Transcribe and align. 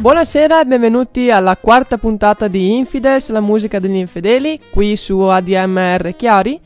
Buonasera 0.00 0.62
e 0.62 0.64
benvenuti 0.64 1.30
alla 1.30 1.58
quarta 1.58 1.98
puntata 1.98 2.48
di 2.48 2.74
Infidels, 2.74 3.28
la 3.28 3.42
musica 3.42 3.78
degli 3.78 3.96
infedeli, 3.96 4.58
qui 4.70 4.96
su 4.96 5.18
ADMR 5.20 6.16
Chiari. 6.16 6.58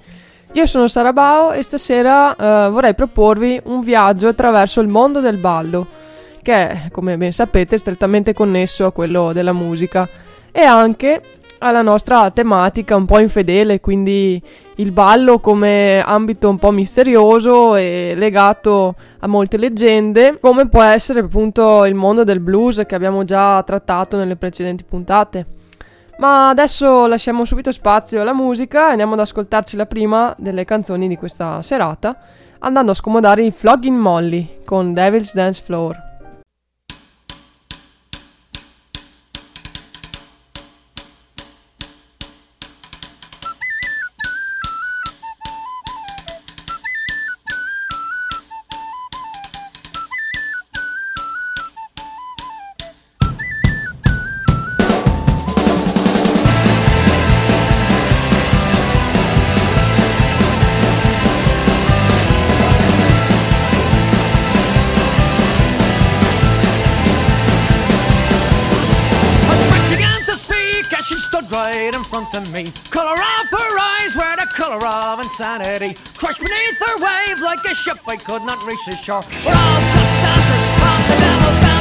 Io 0.52 0.66
sono 0.66 0.86
Sara 0.86 1.12
Bao 1.12 1.50
e 1.50 1.64
stasera 1.64 2.36
eh, 2.36 2.70
vorrei 2.70 2.94
proporvi 2.94 3.60
un 3.64 3.80
viaggio 3.80 4.28
attraverso 4.28 4.80
il 4.80 4.86
mondo 4.86 5.18
del 5.18 5.38
ballo, 5.38 5.84
che 6.42 6.52
è, 6.52 6.88
come 6.92 7.16
ben 7.16 7.32
sapete, 7.32 7.76
strettamente 7.76 8.32
connesso 8.32 8.86
a 8.86 8.92
quello 8.92 9.32
della 9.32 9.52
musica 9.52 10.08
e 10.52 10.62
anche 10.62 11.20
alla 11.64 11.80
nostra 11.80 12.30
tematica 12.30 12.94
un 12.94 13.06
po' 13.06 13.18
infedele, 13.18 13.80
quindi 13.80 14.40
il 14.76 14.92
ballo 14.92 15.38
come 15.38 16.02
ambito 16.04 16.50
un 16.50 16.58
po' 16.58 16.70
misterioso 16.70 17.74
e 17.74 18.12
legato 18.14 18.94
a 19.20 19.26
molte 19.26 19.56
leggende, 19.56 20.38
come 20.40 20.68
può 20.68 20.82
essere 20.82 21.20
appunto 21.20 21.86
il 21.86 21.94
mondo 21.94 22.22
del 22.22 22.40
blues 22.40 22.82
che 22.86 22.94
abbiamo 22.94 23.24
già 23.24 23.62
trattato 23.62 24.18
nelle 24.18 24.36
precedenti 24.36 24.84
puntate. 24.84 25.46
Ma 26.18 26.50
adesso 26.50 27.06
lasciamo 27.06 27.46
subito 27.46 27.72
spazio 27.72 28.20
alla 28.20 28.34
musica 28.34 28.88
e 28.88 28.90
andiamo 28.90 29.14
ad 29.14 29.20
ascoltarci 29.20 29.76
la 29.76 29.86
prima 29.86 30.34
delle 30.38 30.66
canzoni 30.66 31.08
di 31.08 31.16
questa 31.16 31.62
serata, 31.62 32.14
andando 32.58 32.90
a 32.90 32.94
scomodare 32.94 33.42
il 33.42 33.52
Flogging 33.52 33.96
Molly 33.96 34.58
con 34.66 34.92
Devil's 34.92 35.32
Dance 35.34 35.62
Floor. 35.62 36.13
Insanity. 75.44 75.94
Crushed 76.16 76.40
beneath 76.40 76.78
her 76.86 76.96
wave 76.96 77.40
like 77.40 77.62
a 77.66 77.74
ship 77.74 77.98
I 78.08 78.16
could 78.16 78.42
not 78.44 78.62
reach 78.64 78.84
the 78.86 78.96
shore. 78.96 79.22
We're 79.44 79.52
all 79.52 79.80
just 79.92 80.14
dancers 80.24 80.64
on 80.80 81.00
the 81.08 81.16
devil's 81.20 81.60
dance 81.60 81.73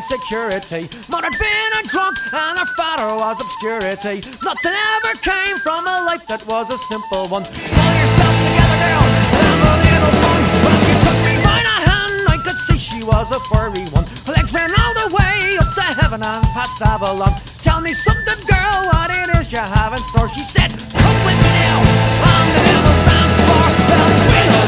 insecurity. 0.00 0.88
Mother'd 1.10 1.36
been 1.36 1.72
a 1.76 1.82
drunk 1.86 2.16
and 2.32 2.58
her 2.58 2.64
father 2.74 3.04
was 3.20 3.38
obscurity. 3.38 4.24
Nothing 4.42 4.72
ever 4.96 5.12
came 5.20 5.58
from 5.58 5.86
a 5.86 6.08
life 6.08 6.26
that 6.28 6.40
was 6.48 6.72
a 6.72 6.78
simple 6.78 7.28
one. 7.28 7.44
Pull 7.44 7.92
yourself 8.00 8.34
together, 8.48 8.78
girl, 8.80 9.04
and 9.04 9.28
have 9.44 9.60
a 9.60 9.74
little 9.84 10.14
fun. 10.24 10.40
Well, 10.64 10.78
she 10.88 10.94
took 11.04 11.18
me 11.28 11.34
by 11.44 11.60
the 11.68 11.76
hand, 11.84 12.16
I 12.32 12.40
could 12.40 12.56
see 12.56 12.78
she 12.80 13.04
was 13.04 13.28
a 13.28 13.40
furry 13.52 13.84
one. 13.92 14.08
Her 14.24 14.32
legs 14.40 14.56
ran 14.56 14.72
all 14.72 14.94
the 15.04 15.08
way 15.12 15.60
up 15.60 15.68
to 15.76 15.84
heaven 16.00 16.24
and 16.24 16.44
past 16.56 16.80
Avalon. 16.80 17.36
Tell 17.60 17.82
me 17.84 17.92
something, 17.92 18.40
girl, 18.48 18.76
what 18.88 19.12
it 19.12 19.28
is 19.36 19.52
you 19.52 19.60
have 19.60 19.92
in 19.92 20.00
store. 20.16 20.32
She 20.32 20.48
said, 20.48 20.72
Come 20.96 21.18
with 21.28 21.36
me 21.44 21.52
now 21.60 21.76
on 22.24 22.44
the 22.56 22.60
devil's 22.64 23.02
dance 23.04 23.36
floor. 23.44 23.68
Well, 23.84 24.10
sweet 24.24 24.59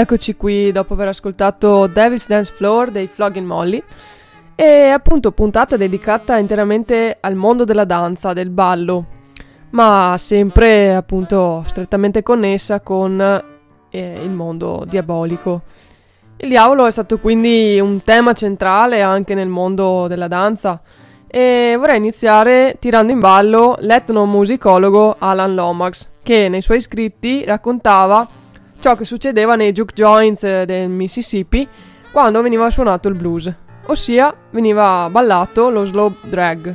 Rieccoci 0.00 0.34
qui 0.34 0.72
dopo 0.72 0.94
aver 0.94 1.08
ascoltato 1.08 1.86
Devil's 1.86 2.26
Dance 2.26 2.50
Floor 2.50 2.90
dei 2.90 3.06
Flogging 3.06 3.46
Molly 3.46 3.82
e 4.54 4.88
appunto 4.88 5.30
puntata 5.30 5.76
dedicata 5.76 6.38
interamente 6.38 7.18
al 7.20 7.34
mondo 7.34 7.64
della 7.64 7.84
danza, 7.84 8.32
del 8.32 8.48
ballo, 8.48 9.04
ma 9.72 10.14
sempre 10.16 10.94
appunto 10.94 11.62
strettamente 11.66 12.22
connessa 12.22 12.80
con 12.80 13.20
eh, 13.90 14.20
il 14.24 14.30
mondo 14.30 14.86
diabolico. 14.88 15.60
Il 16.38 16.48
diavolo 16.48 16.86
è 16.86 16.90
stato 16.90 17.18
quindi 17.18 17.78
un 17.78 18.00
tema 18.02 18.32
centrale 18.32 19.02
anche 19.02 19.34
nel 19.34 19.48
mondo 19.48 20.06
della 20.08 20.28
danza 20.28 20.80
e 21.26 21.74
vorrei 21.76 21.98
iniziare 21.98 22.76
tirando 22.80 23.12
in 23.12 23.18
ballo 23.18 23.76
l'etnomusicologo 23.80 25.16
Alan 25.18 25.54
Lomax 25.54 26.08
che 26.22 26.48
nei 26.48 26.62
suoi 26.62 26.80
scritti 26.80 27.44
raccontava 27.44 28.38
ciò 28.80 28.96
che 28.96 29.04
succedeva 29.04 29.56
nei 29.56 29.72
juke 29.72 29.92
joints 29.94 30.62
del 30.64 30.88
Mississippi 30.88 31.68
quando 32.10 32.42
veniva 32.42 32.70
suonato 32.70 33.08
il 33.08 33.14
blues, 33.14 33.52
ossia 33.86 34.34
veniva 34.50 35.08
ballato 35.10 35.70
lo 35.70 35.84
slow 35.84 36.14
drag, 36.22 36.74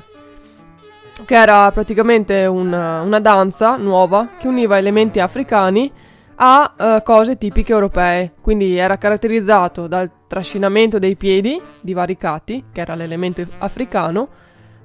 che 1.25 1.35
era 1.35 1.71
praticamente 1.71 2.45
una, 2.45 3.01
una 3.01 3.19
danza 3.19 3.75
nuova 3.75 4.29
che 4.37 4.47
univa 4.47 4.77
elementi 4.77 5.19
africani 5.19 5.91
a 6.35 6.73
uh, 6.77 7.03
cose 7.03 7.37
tipiche 7.37 7.73
europee, 7.73 8.33
quindi 8.39 8.77
era 8.77 8.97
caratterizzato 8.97 9.87
dal 9.87 10.09
trascinamento 10.27 10.99
dei 10.99 11.15
piedi 11.15 11.59
divaricati, 11.81 12.65
che 12.71 12.81
era 12.81 12.95
l'elemento 12.95 13.43
africano, 13.59 14.27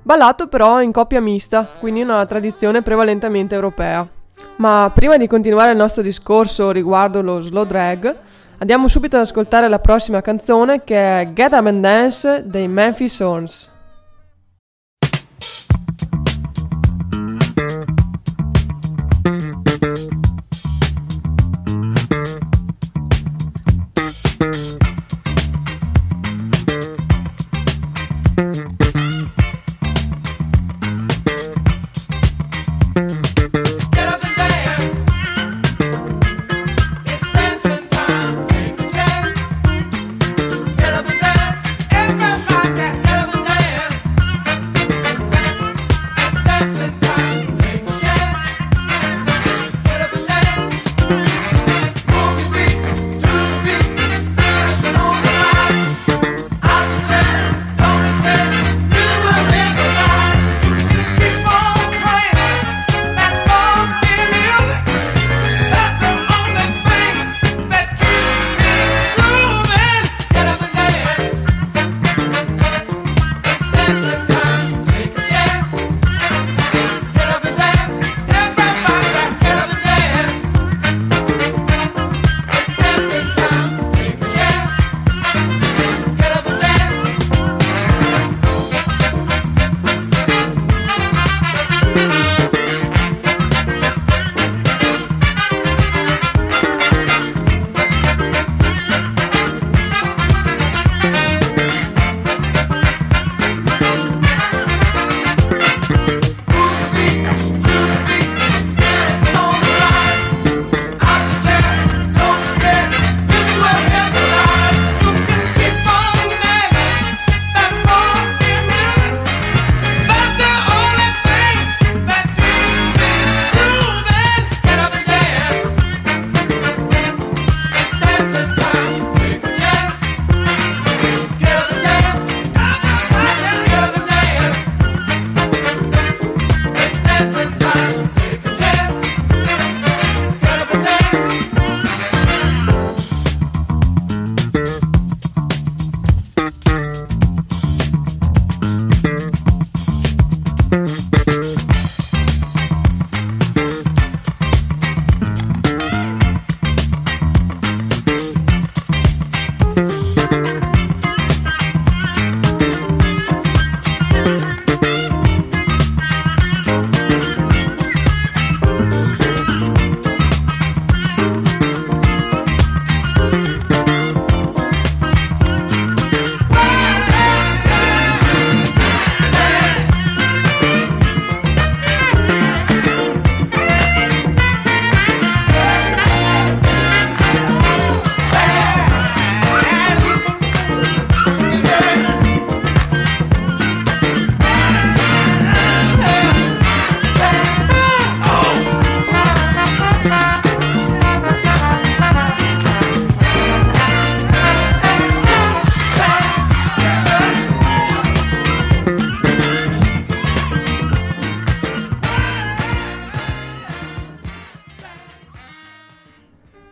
ballato 0.03 0.49
però 0.49 0.81
in 0.81 0.91
coppia 0.91 1.21
mista, 1.21 1.69
quindi 1.79 2.03
una 2.03 2.25
tradizione 2.27 2.83
prevalentemente 2.83 3.55
europea. 3.55 4.09
Ma 4.57 4.91
prima 4.95 5.17
di 5.17 5.27
continuare 5.27 5.71
il 5.71 5.77
nostro 5.77 6.03
discorso 6.03 6.71
riguardo 6.71 7.23
lo 7.23 7.41
slow 7.41 7.65
drag, 7.65 8.15
andiamo 8.59 8.89
subito 8.89 9.17
ad 9.17 9.23
ascoltare 9.23 9.69
la 9.69 9.79
prossima 9.79 10.21
canzone 10.21 10.85
che 10.85 11.21
è 11.21 11.33
Get 11.33 11.53
Up 11.53 11.67
and 11.67 11.83
Dance 11.83 12.43
dei 12.47 12.69
Memphis 12.69 13.21
Horns. 13.21 13.80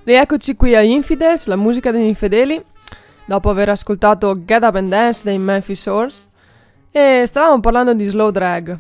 Rieccoci 0.09 0.57
qui 0.57 0.75
a 0.75 0.81
Infidels, 0.81 1.49
la 1.49 1.57
musica 1.57 1.91
degli 1.91 2.07
infedeli, 2.07 2.65
dopo 3.27 3.51
aver 3.51 3.69
ascoltato 3.69 4.43
Get 4.43 4.63
Up 4.63 4.75
and 4.77 4.89
Dance 4.89 5.21
dei 5.23 5.39
Memphis 5.39 5.85
Horse 5.85 6.25
e 6.91 7.25
stavamo 7.27 7.61
parlando 7.61 7.93
di 7.93 8.07
slow 8.07 8.31
drag 8.31 8.79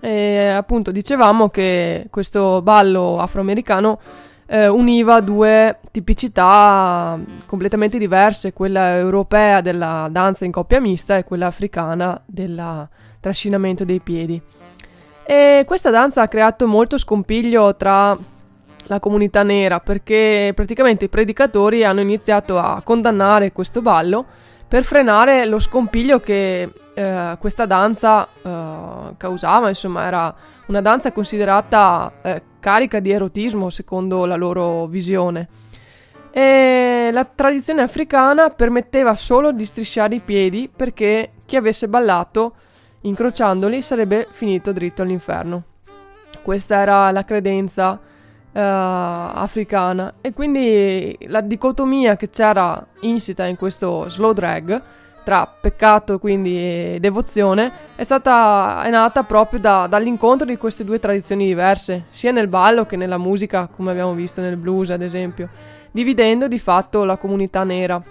e 0.00 0.46
appunto 0.46 0.90
dicevamo 0.90 1.50
che 1.50 2.06
questo 2.08 2.62
ballo 2.62 3.18
afroamericano 3.18 4.00
eh, 4.46 4.68
univa 4.68 5.20
due 5.20 5.80
tipicità 5.90 7.18
completamente 7.44 7.98
diverse, 7.98 8.54
quella 8.54 8.96
europea 8.96 9.60
della 9.60 10.08
danza 10.10 10.46
in 10.46 10.50
coppia 10.50 10.80
mista 10.80 11.18
e 11.18 11.24
quella 11.24 11.48
africana 11.48 12.18
del 12.24 12.88
trascinamento 13.20 13.84
dei 13.84 14.00
piedi. 14.00 14.40
E 15.26 15.62
questa 15.66 15.90
danza 15.90 16.22
ha 16.22 16.28
creato 16.28 16.66
molto 16.66 16.96
scompiglio 16.96 17.76
tra 17.76 18.16
la 18.90 18.98
comunità 18.98 19.44
nera 19.44 19.78
perché 19.78 20.50
praticamente 20.52 21.04
i 21.04 21.08
predicatori 21.08 21.84
hanno 21.84 22.00
iniziato 22.00 22.58
a 22.58 22.82
condannare 22.82 23.52
questo 23.52 23.82
ballo 23.82 24.26
per 24.66 24.82
frenare 24.82 25.46
lo 25.46 25.60
scompiglio 25.60 26.18
che 26.18 26.72
eh, 26.94 27.36
questa 27.38 27.66
danza 27.66 28.26
eh, 28.26 29.14
causava, 29.16 29.68
insomma 29.68 30.06
era 30.06 30.34
una 30.66 30.80
danza 30.80 31.12
considerata 31.12 32.12
eh, 32.20 32.42
carica 32.58 32.98
di 32.98 33.12
erotismo 33.12 33.70
secondo 33.70 34.26
la 34.26 34.36
loro 34.36 34.86
visione. 34.86 35.48
E 36.32 37.10
la 37.12 37.24
tradizione 37.24 37.82
africana 37.82 38.50
permetteva 38.50 39.14
solo 39.14 39.52
di 39.52 39.64
strisciare 39.64 40.16
i 40.16 40.20
piedi 40.20 40.68
perché 40.74 41.30
chi 41.46 41.56
avesse 41.56 41.88
ballato 41.88 42.54
incrociandoli 43.02 43.82
sarebbe 43.82 44.26
finito 44.30 44.72
dritto 44.72 45.02
all'inferno. 45.02 45.62
Questa 46.42 46.76
era 46.76 47.10
la 47.10 47.24
credenza 47.24 47.98
uh, 48.52 48.58
africana 48.58 50.14
e 50.20 50.32
quindi 50.32 51.16
la 51.28 51.40
dicotomia 51.40 52.16
che 52.16 52.30
c'era 52.30 52.84
insita 53.00 53.46
in 53.46 53.56
questo 53.56 54.08
slow 54.08 54.32
drag 54.32 54.82
tra 55.22 55.46
peccato 55.46 56.18
quindi 56.18 56.56
e 56.56 56.98
devozione 57.00 57.70
è 57.94 58.02
stata 58.02 58.82
è 58.84 58.90
nata 58.90 59.22
proprio 59.22 59.60
da, 59.60 59.86
dall'incontro 59.86 60.46
di 60.46 60.56
queste 60.56 60.84
due 60.84 60.98
tradizioni 60.98 61.46
diverse, 61.46 62.04
sia 62.08 62.32
nel 62.32 62.48
ballo 62.48 62.86
che 62.86 62.96
nella 62.96 63.18
musica, 63.18 63.68
come 63.68 63.90
abbiamo 63.90 64.14
visto 64.14 64.40
nel 64.40 64.56
blues 64.56 64.90
ad 64.90 65.02
esempio, 65.02 65.48
dividendo 65.90 66.48
di 66.48 66.58
fatto 66.58 67.04
la 67.04 67.16
comunità 67.16 67.64
nera. 67.64 68.02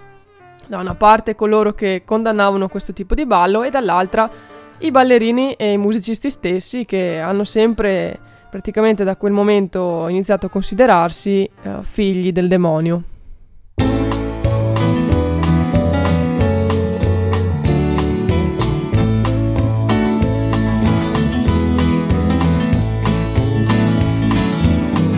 Da 0.66 0.78
una 0.78 0.94
parte 0.94 1.34
coloro 1.34 1.72
che 1.72 2.02
condannavano 2.04 2.68
questo 2.68 2.92
tipo 2.92 3.14
di 3.16 3.26
ballo 3.26 3.64
e 3.64 3.70
dall'altra 3.70 4.30
i 4.78 4.90
ballerini 4.92 5.54
e 5.54 5.72
i 5.72 5.78
musicisti 5.78 6.30
stessi 6.30 6.84
che 6.84 7.18
hanno 7.18 7.42
sempre 7.42 8.18
praticamente 8.50 9.04
da 9.04 9.16
quel 9.16 9.32
momento 9.32 10.06
iniziato 10.08 10.46
a 10.46 10.48
considerarsi 10.50 11.48
uh, 11.62 11.82
figli 11.82 12.32
del 12.32 12.48
demonio. 12.48 13.04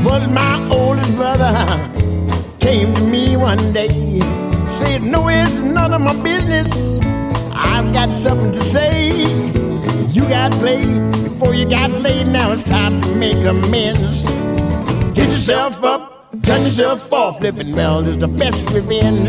was 0.05 0.27
my 0.29 0.69
oldest 0.69 1.15
brother 1.17 1.55
came 2.59 2.93
to 2.93 3.03
me 3.05 3.35
one 3.37 3.73
day 3.73 4.21
said 4.69 5.01
no 5.03 5.29
it's 5.29 5.57
none 5.57 5.95
of 5.95 6.03
my 6.03 6.15
business 6.23 6.71
i've 7.55 7.93
got 7.93 8.13
something 8.13 8.53
to 8.53 8.61
say 8.61 9.62
you 10.13 10.29
got 10.29 10.53
played 10.53 11.13
before 11.25 11.55
you 11.55 11.69
got 11.69 11.91
laid. 11.91 12.29
Now 12.29 12.53
it's 12.53 12.63
time 12.63 13.01
to 13.01 13.15
make 13.15 13.45
amends. 13.45 14.23
Get 15.15 15.29
yourself 15.29 15.83
up 15.85 16.13
dust 16.41 16.79
yourself 16.79 17.13
off. 17.13 17.41
Living 17.41 17.75
well 17.75 18.07
is 18.07 18.19
the 18.19 18.29
best 18.29 18.69
revenge. 18.71 19.29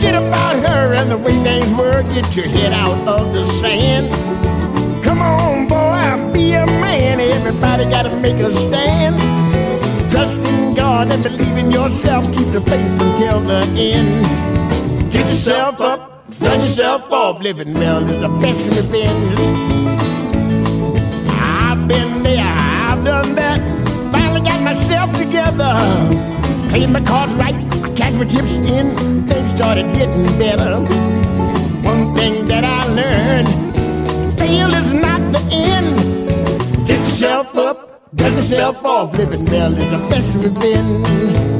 Get 0.00 0.14
about 0.14 0.56
her 0.66 0.94
and 0.94 1.10
the 1.10 1.18
way 1.18 1.32
things 1.42 1.70
were 1.78 2.02
get 2.14 2.36
your 2.36 2.46
head 2.46 2.72
out 2.72 3.08
of 3.08 3.32
the 3.32 3.44
sand. 3.44 4.12
Come 5.04 5.20
on 5.20 5.66
boy 5.66 6.32
be 6.32 6.52
a 6.52 6.66
man. 6.66 7.20
Everybody 7.20 7.84
gotta 7.84 8.14
make 8.16 8.36
a 8.36 8.52
stand. 8.52 9.16
Trust 10.10 10.44
in 10.46 10.74
god 10.74 11.12
and 11.12 11.22
believe 11.22 11.56
in 11.56 11.70
yourself. 11.70 12.24
Keep 12.32 12.52
the 12.52 12.60
faith 12.60 13.02
until 13.02 13.40
the 13.40 13.62
end. 13.76 15.12
Get 15.12 15.26
yourself 15.26 15.80
up 15.80 16.11
dust 16.30 16.66
yourself 16.66 17.10
off 17.12 17.40
living 17.40 17.74
well 17.74 18.08
is 18.08 18.20
the 18.22 18.28
best 18.40 18.66
revenge 18.68 19.38
i've 21.30 21.86
been 21.88 22.22
there 22.22 22.44
i've 22.44 23.04
done 23.04 23.34
that. 23.34 23.60
Finally 24.12 24.40
got 24.42 24.62
myself 24.62 25.12
together. 25.14 25.72
Played 26.70 26.90
my 26.90 27.00
cards 27.00 27.32
right 27.34 27.54
i 27.84 27.92
cashed 27.94 28.16
my 28.16 28.24
chips 28.24 28.58
in. 28.58 29.26
Things 29.26 29.50
started 29.50 29.92
getting 29.94 30.26
better. 30.38 30.80
One 31.82 32.14
thing 32.14 32.46
that 32.46 32.64
i 32.64 32.86
learned 32.88 33.48
fail 34.38 34.70
is 34.74 34.92
not 34.92 35.20
the 35.32 35.42
end. 35.50 36.86
Get 36.86 37.00
yourself 37.00 37.56
up 37.56 37.92
dust 38.14 38.36
yourself 38.36 38.84
off 38.84 39.14
living 39.14 39.44
well 39.46 39.72
is 39.76 39.90
the 39.90 39.98
best 40.08 40.34
revenge 40.34 41.51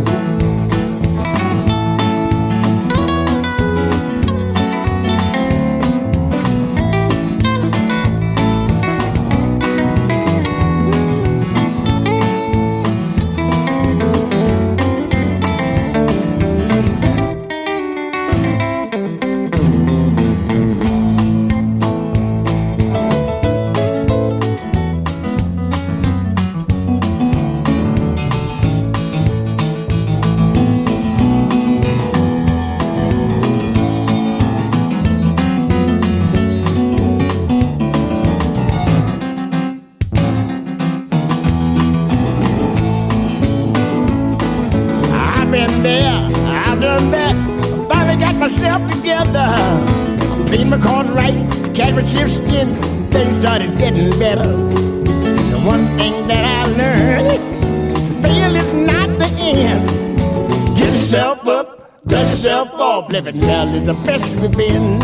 dust 62.13 62.31
yourself 62.31 62.69
off. 62.75 63.09
Living 63.09 63.41
well 63.41 63.75
is 63.75 63.83
the 63.85 63.95
best 63.95 64.31
revenge. 64.37 65.03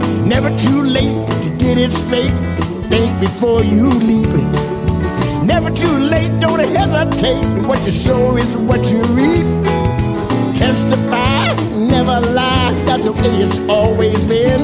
It's 0.00 0.18
never 0.34 0.50
too 0.56 0.82
late 0.82 1.26
to 1.42 1.50
get 1.58 1.76
it 1.76 1.92
straight. 1.92 2.36
Think 2.90 3.18
before 3.20 3.64
you 3.64 3.90
leave 4.10 4.32
it. 4.42 4.48
Never 5.44 5.70
too 5.70 5.96
late, 6.14 6.32
don't 6.40 6.60
hesitate. 6.60 7.44
What 7.66 7.84
you 7.84 7.92
sow 7.92 8.36
is 8.36 8.50
what 8.68 8.82
you 8.92 9.00
reap. 9.18 9.48
Testify, 10.54 11.54
never 11.74 12.20
lie. 12.38 12.72
That's 12.86 13.02
the 13.02 13.12
way 13.12 13.34
it's 13.44 13.58
always 13.68 14.24
been. 14.26 14.62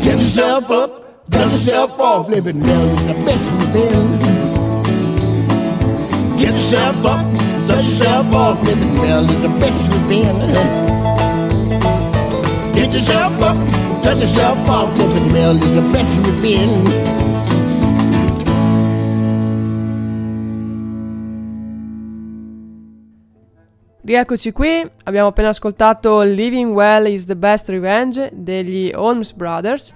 Get 0.00 0.18
yourself 0.18 0.70
up, 0.70 1.28
dust 1.28 1.52
yourself 1.52 2.00
off. 2.00 2.28
Living 2.30 2.60
well 2.60 2.88
is 2.94 3.06
the 3.06 3.14
best 3.26 3.46
revenge. 3.60 4.22
Get 6.40 6.52
yourself 6.54 7.04
up, 7.04 7.41
dust 7.66 8.00
yourself 8.00 8.32
off. 8.34 8.62
Living 8.62 8.94
well 8.98 9.24
is 9.24 9.40
the 9.40 9.48
best 9.58 9.88
revenge. 9.88 10.52
Get 12.74 12.92
yourself 12.92 13.40
up, 13.42 13.56
dust 14.02 14.20
yourself 14.20 14.68
off. 14.68 14.96
Living 14.96 15.32
well 15.32 15.56
is 15.56 15.74
the 15.74 15.88
best 15.92 16.14
revenge. 16.26 17.22
Rieccoci 24.04 24.50
qui, 24.50 24.84
abbiamo 25.04 25.28
appena 25.28 25.48
ascoltato 25.48 26.22
Living 26.22 26.72
Well 26.72 27.06
is 27.06 27.24
the 27.26 27.36
Best 27.36 27.68
Revenge 27.68 28.30
degli 28.32 28.90
Holmes 28.92 29.32
Brothers 29.32 29.94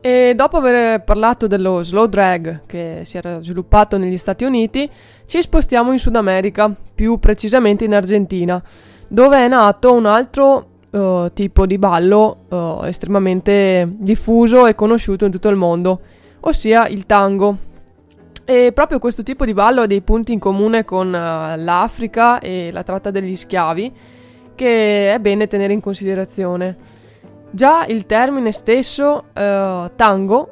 e 0.00 0.32
dopo 0.34 0.56
aver 0.56 1.02
parlato 1.02 1.46
dello 1.46 1.82
slow 1.82 2.06
drag 2.06 2.62
che 2.64 3.00
si 3.04 3.18
era 3.18 3.40
sviluppato 3.40 3.98
negli 3.98 4.16
Stati 4.16 4.44
Uniti 4.44 4.88
ci 5.30 5.40
spostiamo 5.42 5.92
in 5.92 6.00
Sud 6.00 6.16
America, 6.16 6.74
più 6.92 7.20
precisamente 7.20 7.84
in 7.84 7.94
Argentina, 7.94 8.60
dove 9.06 9.36
è 9.36 9.46
nato 9.46 9.92
un 9.92 10.04
altro 10.04 10.66
uh, 10.90 11.32
tipo 11.32 11.66
di 11.66 11.78
ballo 11.78 12.46
uh, 12.48 12.82
estremamente 12.82 13.86
diffuso 13.88 14.66
e 14.66 14.74
conosciuto 14.74 15.24
in 15.24 15.30
tutto 15.30 15.48
il 15.48 15.54
mondo, 15.54 16.00
ossia 16.40 16.88
il 16.88 17.06
tango. 17.06 17.56
E 18.44 18.72
proprio 18.74 18.98
questo 18.98 19.22
tipo 19.22 19.44
di 19.44 19.54
ballo 19.54 19.82
ha 19.82 19.86
dei 19.86 20.00
punti 20.00 20.32
in 20.32 20.40
comune 20.40 20.84
con 20.84 21.06
uh, 21.06 21.62
l'Africa 21.62 22.40
e 22.40 22.70
la 22.72 22.82
tratta 22.82 23.12
degli 23.12 23.36
schiavi, 23.36 23.92
che 24.56 25.14
è 25.14 25.18
bene 25.20 25.46
tenere 25.46 25.72
in 25.72 25.80
considerazione. 25.80 26.76
Già 27.52 27.84
il 27.86 28.04
termine 28.04 28.50
stesso 28.50 29.26
tango, 29.32 30.50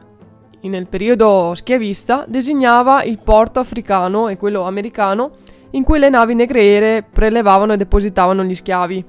nel 0.62 0.86
periodo 0.86 1.54
schiavista, 1.54 2.24
designava 2.26 3.04
il 3.04 3.18
porto 3.22 3.60
africano 3.60 4.28
e 4.28 4.36
quello 4.36 4.62
americano 4.62 5.30
in 5.70 5.84
cui 5.84 5.98
le 5.98 6.08
navi 6.08 6.34
negriere 6.34 7.04
prelevavano 7.08 7.74
e 7.74 7.76
depositavano 7.76 8.42
gli 8.42 8.54
schiavi. 8.54 9.04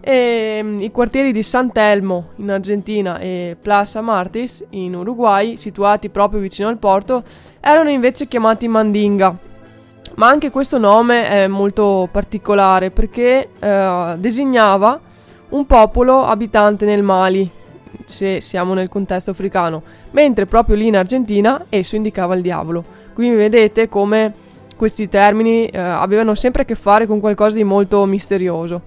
E, 0.00 0.60
um, 0.62 0.78
I 0.80 0.90
quartieri 0.90 1.32
di 1.32 1.42
Sant'Elmo 1.42 2.30
in 2.36 2.50
Argentina 2.50 3.18
e 3.18 3.56
Plaza 3.60 4.00
Martis 4.00 4.64
in 4.70 4.94
Uruguay, 4.94 5.56
situati 5.56 6.08
proprio 6.08 6.40
vicino 6.40 6.68
al 6.68 6.78
porto, 6.78 7.22
erano 7.60 7.90
invece 7.90 8.28
chiamati 8.28 8.68
Mandinga. 8.68 9.36
Ma 10.14 10.28
anche 10.28 10.50
questo 10.50 10.78
nome 10.78 11.28
è 11.28 11.46
molto 11.46 12.08
particolare 12.10 12.90
perché 12.90 13.50
eh, 13.58 14.14
designava 14.16 15.00
un 15.50 15.64
popolo 15.66 16.24
abitante 16.24 16.84
nel 16.84 17.02
Mali, 17.02 17.48
se 18.04 18.40
siamo 18.40 18.74
nel 18.74 18.88
contesto 18.88 19.30
africano, 19.30 19.82
mentre 20.12 20.46
proprio 20.46 20.76
lì 20.76 20.86
in 20.86 20.96
Argentina 20.96 21.66
esso 21.68 21.96
indicava 21.96 22.34
il 22.34 22.42
diavolo. 22.42 22.84
Quindi 23.14 23.36
vedete 23.36 23.88
come 23.88 24.32
questi 24.76 25.08
termini 25.08 25.66
eh, 25.66 25.78
avevano 25.78 26.34
sempre 26.34 26.62
a 26.62 26.64
che 26.64 26.74
fare 26.74 27.06
con 27.06 27.20
qualcosa 27.20 27.56
di 27.56 27.64
molto 27.64 28.04
misterioso. 28.06 28.82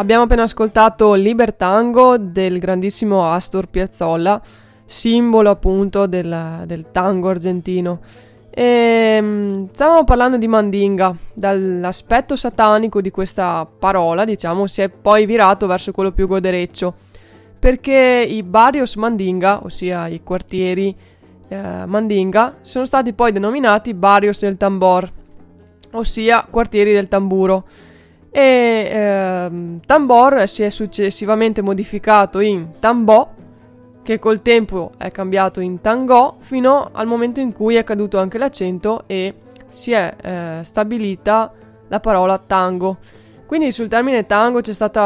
Abbiamo 0.00 0.24
appena 0.24 0.44
ascoltato 0.44 1.12
Libertango 1.12 2.16
del 2.16 2.58
grandissimo 2.58 3.30
Astor 3.30 3.66
Piazzolla, 3.68 4.40
simbolo 4.86 5.50
appunto 5.50 6.06
del, 6.06 6.62
del 6.64 6.86
tango 6.90 7.28
argentino. 7.28 8.00
E 8.48 9.18
mm, 9.20 9.64
stavamo 9.72 10.04
parlando 10.04 10.38
di 10.38 10.48
mandinga, 10.48 11.14
dall'aspetto 11.34 12.34
satanico 12.34 13.02
di 13.02 13.10
questa 13.10 13.68
parola, 13.78 14.24
diciamo, 14.24 14.66
si 14.66 14.80
è 14.80 14.88
poi 14.88 15.26
virato 15.26 15.66
verso 15.66 15.92
quello 15.92 16.12
più 16.12 16.26
godereccio, 16.26 16.94
perché 17.58 18.26
i 18.26 18.42
barrios 18.42 18.96
mandinga, 18.96 19.64
ossia 19.64 20.08
i 20.08 20.22
quartieri 20.22 20.96
eh, 21.46 21.84
mandinga, 21.84 22.56
sono 22.62 22.86
stati 22.86 23.12
poi 23.12 23.32
denominati 23.32 23.92
barrios 23.92 24.40
del 24.40 24.56
tambor, 24.56 25.12
ossia 25.90 26.46
quartieri 26.48 26.94
del 26.94 27.08
tamburo 27.08 27.66
e 28.30 28.88
ehm, 28.92 29.80
Tambor 29.84 30.48
si 30.48 30.62
è 30.62 30.70
successivamente 30.70 31.62
modificato 31.62 32.40
in 32.40 32.68
Tambò 32.78 33.38
che 34.02 34.18
col 34.18 34.42
tempo 34.42 34.92
è 34.96 35.10
cambiato 35.10 35.60
in 35.60 35.80
Tangò 35.80 36.36
fino 36.38 36.88
al 36.92 37.06
momento 37.06 37.40
in 37.40 37.52
cui 37.52 37.76
è 37.76 37.84
caduto 37.84 38.18
anche 38.18 38.38
l'accento 38.38 39.04
e 39.06 39.34
si 39.68 39.92
è 39.92 40.14
eh, 40.20 40.64
stabilita 40.64 41.52
la 41.88 42.00
parola 42.00 42.38
tango. 42.38 42.98
Quindi 43.46 43.72
sul 43.72 43.88
termine 43.88 44.26
tango 44.26 44.60
c'è 44.60 44.72
stato 44.72 45.00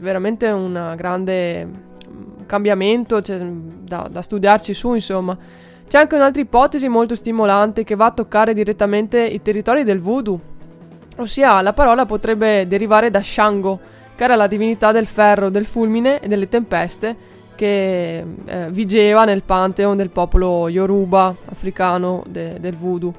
veramente 0.00 0.48
un 0.50 0.94
grande 0.96 1.64
mm, 1.64 2.46
cambiamento 2.46 3.20
da, 3.20 4.08
da 4.10 4.22
studiarci 4.22 4.72
su, 4.72 4.94
insomma. 4.94 5.36
C'è 5.86 5.98
anche 5.98 6.14
un'altra 6.14 6.40
ipotesi 6.40 6.88
molto 6.88 7.14
stimolante 7.14 7.84
che 7.84 7.94
va 7.94 8.06
a 8.06 8.12
toccare 8.12 8.54
direttamente 8.54 9.22
i 9.22 9.42
territori 9.42 9.84
del 9.84 10.00
voodoo, 10.00 10.40
Ossia, 11.16 11.60
la 11.60 11.72
parola 11.72 12.06
potrebbe 12.06 12.66
derivare 12.66 13.08
da 13.08 13.22
Shango, 13.22 13.78
che 14.16 14.24
era 14.24 14.34
la 14.34 14.48
divinità 14.48 14.90
del 14.90 15.06
ferro, 15.06 15.48
del 15.48 15.64
fulmine 15.64 16.20
e 16.20 16.28
delle 16.28 16.48
tempeste 16.48 17.32
che 17.54 18.24
eh, 18.44 18.70
vigeva 18.70 19.24
nel 19.24 19.42
pantheon 19.42 19.96
del 19.96 20.10
popolo 20.10 20.68
Yoruba 20.68 21.34
africano 21.46 22.24
de- 22.28 22.58
del 22.58 22.74
voodoo. 22.74 23.14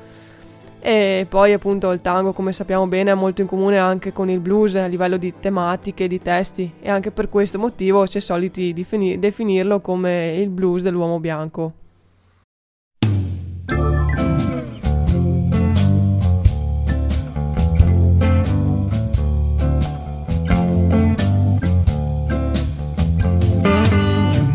E 0.81 1.25
poi 1.27 1.53
appunto 1.53 1.89
il 1.91 2.01
tango, 2.01 2.33
come 2.33 2.51
sappiamo 2.51 2.85
bene, 2.85 3.11
ha 3.11 3.15
molto 3.15 3.41
in 3.41 3.47
comune 3.47 3.77
anche 3.77 4.13
con 4.13 4.29
il 4.29 4.39
blues 4.39 4.75
a 4.75 4.85
livello 4.87 5.17
di 5.17 5.33
tematiche, 5.39 6.07
di 6.07 6.21
testi 6.21 6.73
e 6.81 6.89
anche 6.89 7.11
per 7.11 7.29
questo 7.29 7.57
motivo 7.57 8.05
si 8.05 8.17
è 8.17 8.21
soliti 8.21 8.73
defini- 8.73 9.17
definirlo 9.17 9.79
come 9.79 10.35
il 10.35 10.49
blues 10.49 10.83
dell'uomo 10.83 11.19
bianco. 11.19 11.84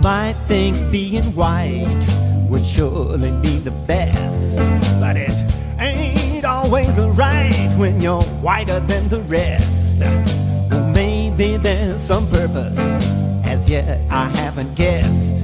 Might 0.03 0.37
think 0.49 0.77
being 0.91 1.35
white 1.35 2.07
would 2.49 2.65
surely 2.65 3.31
be 3.43 3.59
the 3.59 3.71
best, 3.87 4.59
but 4.99 5.17
it 5.17 5.31
ain't 5.79 6.45
always 6.45 6.99
right 6.99 7.71
when 7.77 8.01
you're 8.01 8.23
whiter 8.43 8.81
than 8.81 9.09
the 9.09 9.21
rest. 9.23 9.99
Well, 9.99 10.89
maybe 10.91 11.59
there's 11.59 12.01
some 12.01 12.27
purpose, 12.31 12.81
as 13.45 13.69
yet 13.69 14.01
I 14.11 14.29
haven't 14.37 14.75
guessed. 14.75 15.37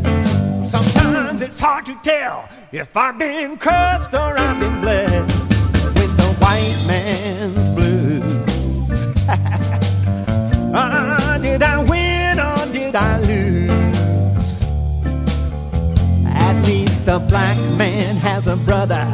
Sometimes 0.71 1.43
it's 1.43 1.61
hard 1.61 1.85
to 1.87 1.95
tell 2.03 2.49
if 2.73 2.97
I've 2.97 3.19
been 3.19 3.59
cursed 3.59 4.15
or 4.15 4.39
I've 4.39 4.59
been 4.59 4.81
blessed 4.81 5.39
with 5.85 6.17
the 6.17 6.35
white 6.41 6.85
man's 6.87 7.71
blues. 7.71 9.07
ah, 10.75 11.39
did 11.43 11.63
I 11.63 11.79
win 11.85 12.41
or 12.41 12.73
did 12.73 12.95
I 12.97 13.26
The 17.07 17.21
black 17.21 17.57
man 17.79 18.17
has 18.17 18.49
a 18.49 18.57
brother, 18.57 19.07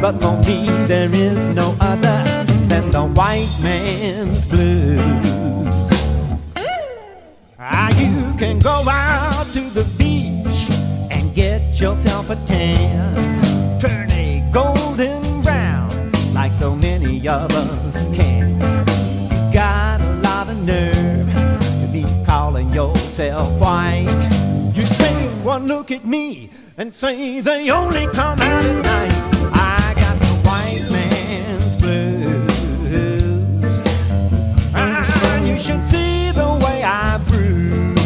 but 0.00 0.20
for 0.20 0.36
me 0.48 0.66
there 0.88 1.08
is 1.14 1.46
no 1.54 1.76
other 1.80 2.44
than 2.66 2.90
the 2.90 3.06
white 3.14 3.48
man's 3.62 4.48
blues. 4.48 4.98
Ah, 7.56 7.88
you 8.00 8.34
can 8.36 8.58
go 8.58 8.82
out 8.88 9.46
to 9.52 9.60
the 9.70 9.84
beach 9.96 10.68
and 11.08 11.32
get 11.36 11.80
yourself 11.80 12.30
a 12.30 12.36
tan. 12.46 13.78
Turn 13.78 14.10
a 14.10 14.42
golden 14.52 15.40
brown 15.42 16.10
like 16.34 16.50
so 16.50 16.74
many 16.74 17.28
of 17.28 17.52
us 17.52 18.08
can. 18.08 18.54
You 19.30 19.54
got 19.54 20.00
a 20.00 20.14
lot 20.14 20.48
of 20.48 20.60
nerve 20.64 21.32
to 21.80 21.88
be 21.92 22.04
calling 22.26 22.74
yourself 22.74 23.60
white. 23.60 24.10
You 24.74 24.82
take 24.98 25.44
one 25.44 25.68
look 25.68 25.92
at 25.92 26.04
me 26.04 26.50
and 26.78 26.92
say 26.92 27.40
they 27.40 27.70
only 27.70 28.06
come 28.08 28.38
out 28.40 28.64
at 28.64 28.84
night. 28.84 29.12
I 29.52 29.94
got 29.98 30.18
the 30.20 30.26
white 30.46 30.84
man's 30.90 31.76
blues. 31.76 32.50
Ah, 34.74 35.44
you 35.44 35.58
should 35.58 35.84
see 35.84 36.30
the 36.32 36.58
way 36.64 36.82
I 36.82 37.18
bruise. 37.28 37.96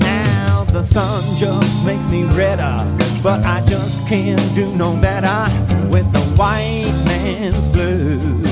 Now 0.00 0.64
the 0.64 0.82
sun 0.82 1.22
just 1.36 1.84
makes 1.84 2.08
me 2.08 2.24
redder, 2.24 2.84
but 3.22 3.44
I 3.44 3.64
just 3.66 4.06
can't 4.08 4.54
do 4.56 4.74
no 4.74 4.96
better 5.00 5.48
with 5.88 6.10
the 6.12 6.20
white 6.36 6.92
man's 7.06 7.68
blues. 7.68 8.44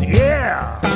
Yeah. 0.00 0.87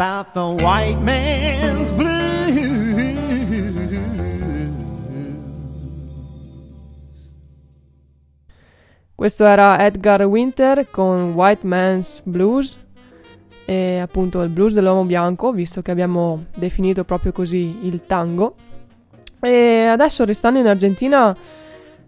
About 0.00 0.32
the 0.32 0.40
white 0.62 0.98
man's 1.00 1.92
blues. 1.92 2.28
Questo 9.14 9.44
era 9.44 9.78
Edgar 9.84 10.22
Winter 10.24 10.90
con 10.90 11.32
White 11.32 11.66
Man's 11.66 12.20
Blues, 12.24 12.76
e 13.64 13.98
appunto 13.98 14.42
il 14.42 14.48
blues 14.50 14.74
dell'uomo 14.74 15.04
bianco, 15.04 15.52
visto 15.52 15.80
che 15.82 15.90
abbiamo 15.90 16.46
definito 16.54 17.04
proprio 17.04 17.32
così 17.32 17.78
il 17.82 18.04
tango. 18.06 18.54
E 19.40 19.86
adesso 19.86 20.24
restando 20.26 20.58
in 20.58 20.66
Argentina 20.66 21.34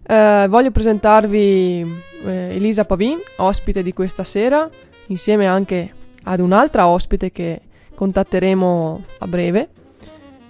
eh, 0.05 0.45
voglio 0.49 0.71
presentarvi 0.71 2.01
eh, 2.25 2.55
Elisa 2.55 2.85
Pavin, 2.85 3.19
ospite 3.37 3.83
di 3.83 3.93
questa 3.93 4.23
sera, 4.23 4.69
insieme 5.07 5.47
anche 5.47 5.93
ad 6.23 6.39
un'altra 6.39 6.87
ospite 6.87 7.31
che 7.31 7.61
contatteremo 7.95 9.03
a 9.19 9.27
breve 9.27 9.69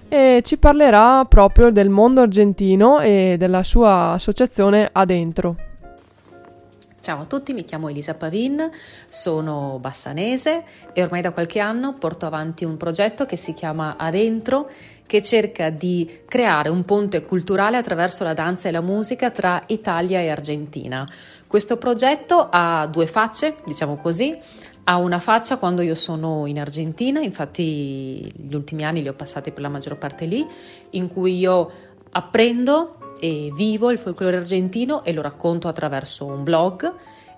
e 0.08 0.42
ci 0.44 0.58
parlerà 0.58 1.24
proprio 1.24 1.70
del 1.70 1.88
mondo 1.88 2.20
argentino 2.20 3.00
e 3.00 3.36
della 3.38 3.62
sua 3.62 4.12
associazione 4.12 4.88
Adentro. 4.92 5.56
Ciao 7.00 7.20
a 7.20 7.24
tutti, 7.26 7.52
mi 7.52 7.64
chiamo 7.64 7.90
Elisa 7.90 8.14
Pavin, 8.14 8.70
sono 9.08 9.78
bassanese 9.78 10.64
e 10.94 11.02
ormai 11.02 11.20
da 11.20 11.32
qualche 11.32 11.60
anno 11.60 11.94
porto 11.98 12.24
avanti 12.24 12.64
un 12.64 12.78
progetto 12.78 13.26
che 13.26 13.36
si 13.36 13.52
chiama 13.52 13.96
Adentro, 13.98 14.70
che 15.06 15.22
cerca 15.22 15.70
di 15.70 16.20
creare 16.26 16.68
un 16.68 16.84
ponte 16.84 17.22
culturale 17.22 17.76
attraverso 17.76 18.24
la 18.24 18.34
danza 18.34 18.68
e 18.68 18.72
la 18.72 18.80
musica 18.80 19.30
tra 19.30 19.62
Italia 19.66 20.20
e 20.20 20.28
Argentina. 20.28 21.08
Questo 21.46 21.76
progetto 21.76 22.48
ha 22.50 22.86
due 22.86 23.06
facce, 23.06 23.56
diciamo 23.64 23.96
così. 23.96 24.36
Ha 24.84 24.96
una 24.96 25.18
faccia 25.18 25.56
quando 25.56 25.82
io 25.82 25.94
sono 25.94 26.46
in 26.46 26.58
Argentina, 26.58 27.20
infatti 27.20 28.30
gli 28.34 28.54
ultimi 28.54 28.84
anni 28.84 29.02
li 29.02 29.08
ho 29.08 29.14
passati 29.14 29.50
per 29.50 29.62
la 29.62 29.68
maggior 29.68 29.96
parte 29.96 30.26
lì, 30.26 30.46
in 30.90 31.08
cui 31.08 31.38
io 31.38 31.70
apprendo 32.10 33.16
e 33.18 33.50
vivo 33.54 33.90
il 33.90 33.98
folklore 33.98 34.36
argentino 34.36 35.04
e 35.04 35.12
lo 35.12 35.22
racconto 35.22 35.68
attraverso 35.68 36.26
un 36.26 36.42
blog 36.42 36.94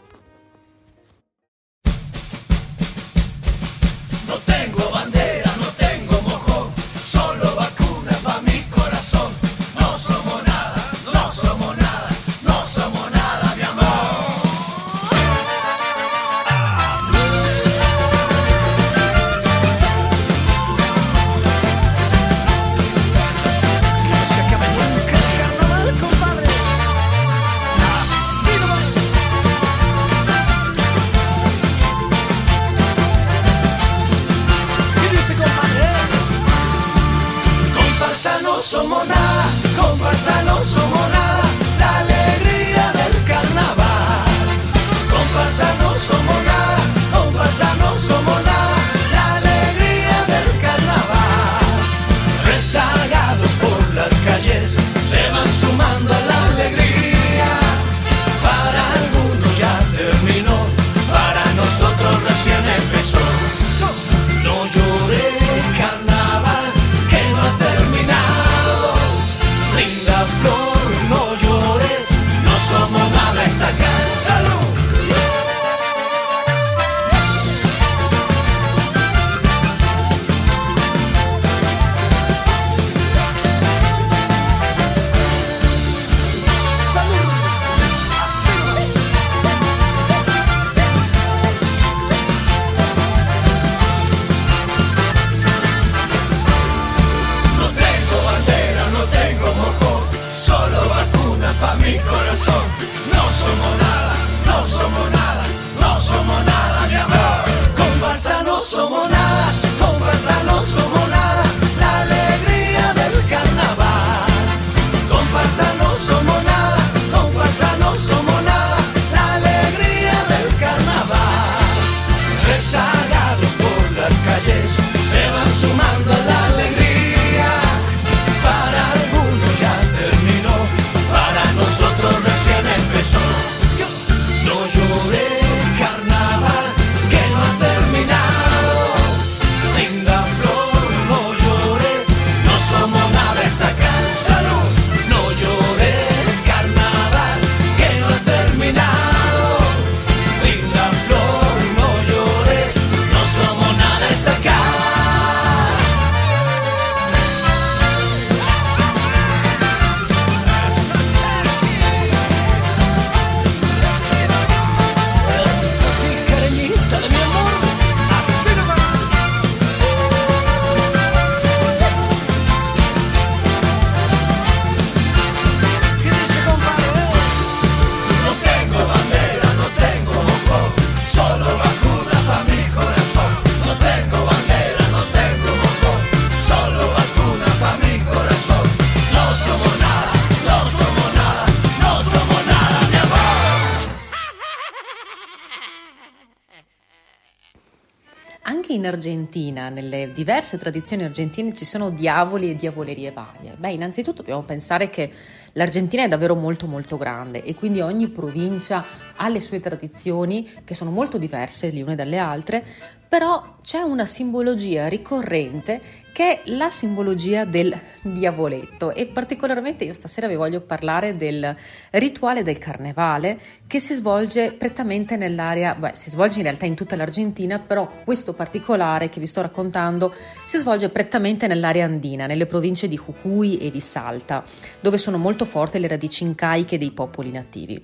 Argentina, 198.91 199.69
nelle 199.69 200.11
diverse 200.15 200.59
tradizioni 200.59 201.05
argentine, 201.05 201.55
ci 201.55 201.65
sono 201.65 201.91
diavoli 201.91 202.51
e 202.51 202.57
diavolerie 202.57 203.11
varie? 203.11 203.55
Beh, 203.57 203.73
innanzitutto 203.73 204.19
dobbiamo 204.19 204.43
pensare 204.43 204.91
che 204.91 205.11
l'Argentina 205.53 206.05
è 206.05 206.09
davvero 206.09 206.35
molto 206.35 206.67
molto 206.67 206.97
grande 206.97 207.43
e 207.43 207.55
quindi 207.55 207.81
ogni 207.81 208.09
provincia 208.09 208.85
ha 209.17 209.29
le 209.29 209.41
sue 209.41 209.61
tradizioni 209.61 210.49
che 210.65 210.75
sono 210.75 210.91
molto 210.91 211.19
diverse 211.19 211.71
le 211.71 211.83
une 211.83 211.95
dalle 211.95 212.19
altre, 212.19 212.65
però 213.09 213.57
c'è 213.63 213.81
una 213.81 214.07
simbologia 214.07 214.87
ricorrente 214.87 215.81
che 216.21 216.43
è 216.43 216.51
la 216.51 216.69
simbologia 216.69 217.47
del 217.47 217.75
diavoletto 218.03 218.93
e 218.93 219.07
particolarmente 219.07 219.85
io 219.85 219.95
stasera 219.95 220.27
vi 220.27 220.35
voglio 220.35 220.61
parlare 220.61 221.17
del 221.17 221.57
rituale 221.93 222.43
del 222.43 222.59
carnevale 222.59 223.41
che 223.67 223.81
si 223.81 223.95
svolge 223.95 224.53
prettamente 224.53 225.17
nell'area, 225.17 225.75
beh, 225.75 225.93
si 225.95 226.11
svolge 226.11 226.41
in 226.41 226.45
realtà 226.45 226.67
in 226.67 226.75
tutta 226.75 226.95
l'Argentina, 226.95 227.59
però 227.59 227.91
questo 228.05 228.35
particolare 228.35 229.09
che 229.09 229.19
vi 229.19 229.25
sto 229.25 229.41
raccontando 229.41 230.15
si 230.45 230.59
svolge 230.59 230.91
prettamente 230.91 231.47
nell'area 231.47 231.87
andina, 231.87 232.27
nelle 232.27 232.45
province 232.45 232.87
di 232.87 233.01
Jujuy 233.03 233.57
e 233.57 233.71
di 233.71 233.81
Salta, 233.81 234.45
dove 234.83 234.99
sono 234.99 235.17
molto 235.17 235.47
forti 235.47 235.79
le 235.79 235.89
radici 235.89 236.25
incaiche 236.25 236.77
dei 236.77 236.91
popoli 236.91 237.31
nativi. 237.31 237.83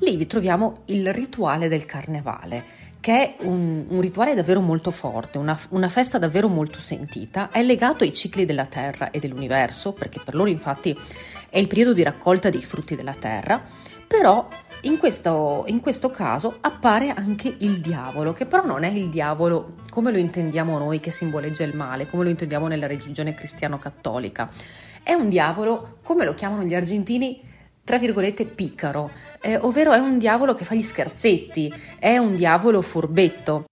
Lì 0.00 0.14
vi 0.14 0.26
troviamo 0.26 0.82
il 0.86 1.10
rituale 1.14 1.68
del 1.68 1.86
carnevale 1.86 2.86
che 3.00 3.36
è 3.36 3.44
un, 3.44 3.86
un, 3.88 4.00
rituale 4.00 4.34
davvero 4.34 4.60
molto 4.60 4.90
forte, 4.90 5.38
una, 5.38 5.58
una, 5.70 5.88
festa 5.88 6.18
davvero 6.18 6.48
molto 6.48 6.80
sentita, 6.80 7.50
è 7.50 7.62
legato 7.62 8.04
ai 8.04 8.12
cicli 8.12 8.44
della 8.44 8.66
Terra 8.66 9.10
e 9.10 9.18
dell'universo, 9.18 9.92
perché 9.92 10.20
per 10.24 10.34
loro 10.34 10.50
infatti 10.50 10.98
è 11.48 11.58
il 11.58 11.68
periodo 11.68 11.92
di 11.92 12.02
raccolta 12.02 12.50
dei 12.50 12.62
frutti 12.62 12.96
della 12.96 13.14
Terra, 13.14 13.62
però 14.06 14.48
in 14.82 14.98
questo, 14.98 15.64
in 15.66 15.80
questo 15.80 16.10
caso 16.10 16.58
appare 16.60 17.10
anche 17.10 17.54
il 17.58 17.80
diavolo, 17.80 18.32
che 18.32 18.46
però 18.46 18.64
non 18.64 18.82
è 18.82 18.88
il 18.88 19.08
diavolo 19.08 19.74
come 19.90 20.12
lo 20.12 20.18
intendiamo 20.18 20.78
noi, 20.78 21.00
che 21.00 21.10
simboleggia 21.10 21.64
il 21.64 21.74
male, 21.74 22.06
come 22.06 22.24
lo 22.24 22.30
intendiamo 22.30 22.68
nella 22.68 22.86
religione 22.86 23.34
cristiano-cattolica. 23.34 24.50
È 25.02 25.12
un 25.12 25.28
diavolo, 25.28 25.98
come 26.02 26.24
lo 26.24 26.34
chiamano 26.34 26.62
gli 26.64 26.74
argentini, 26.74 27.40
tra 27.82 27.98
virgolette 27.98 28.44
piccaro, 28.44 29.10
eh, 29.40 29.56
ovvero 29.56 29.92
è 29.92 29.98
un 29.98 30.18
diavolo 30.18 30.54
che 30.54 30.64
fa 30.64 30.74
gli 30.74 30.82
scherzetti, 30.82 31.72
è 31.98 32.18
un 32.18 32.36
diavolo 32.36 32.82
furbetto. 32.82 33.64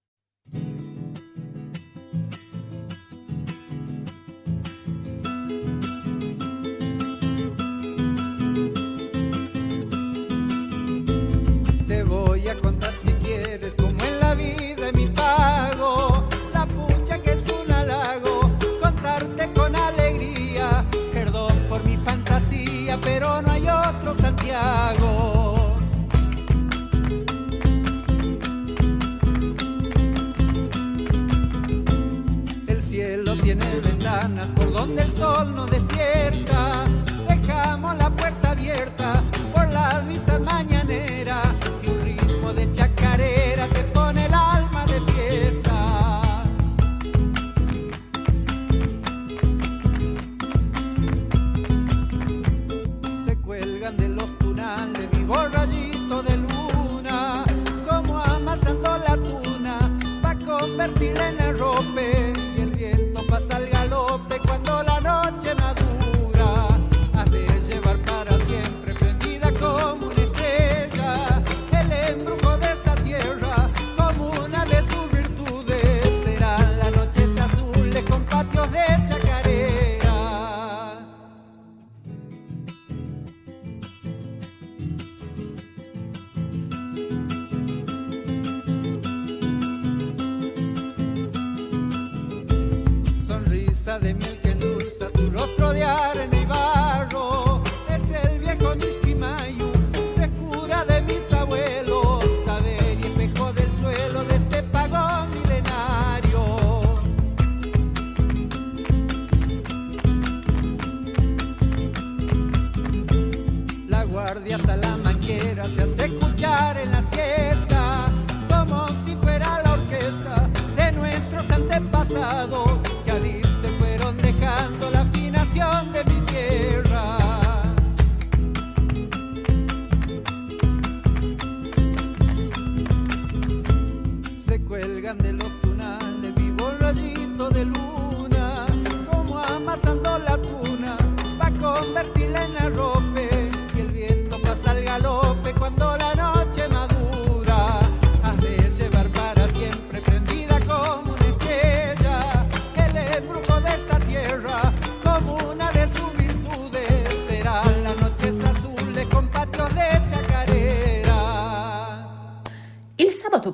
el 34.99 35.11
sol 35.11 35.55
nos 35.55 35.71
despierta. 35.71 36.85
Dejamos 37.29 37.97
la 37.97 38.11
puerta 38.11 38.51
abierta 38.53 39.23
por 39.53 39.69
las 39.71 40.07
vistas 40.07 40.41
mañanas. 40.41 40.76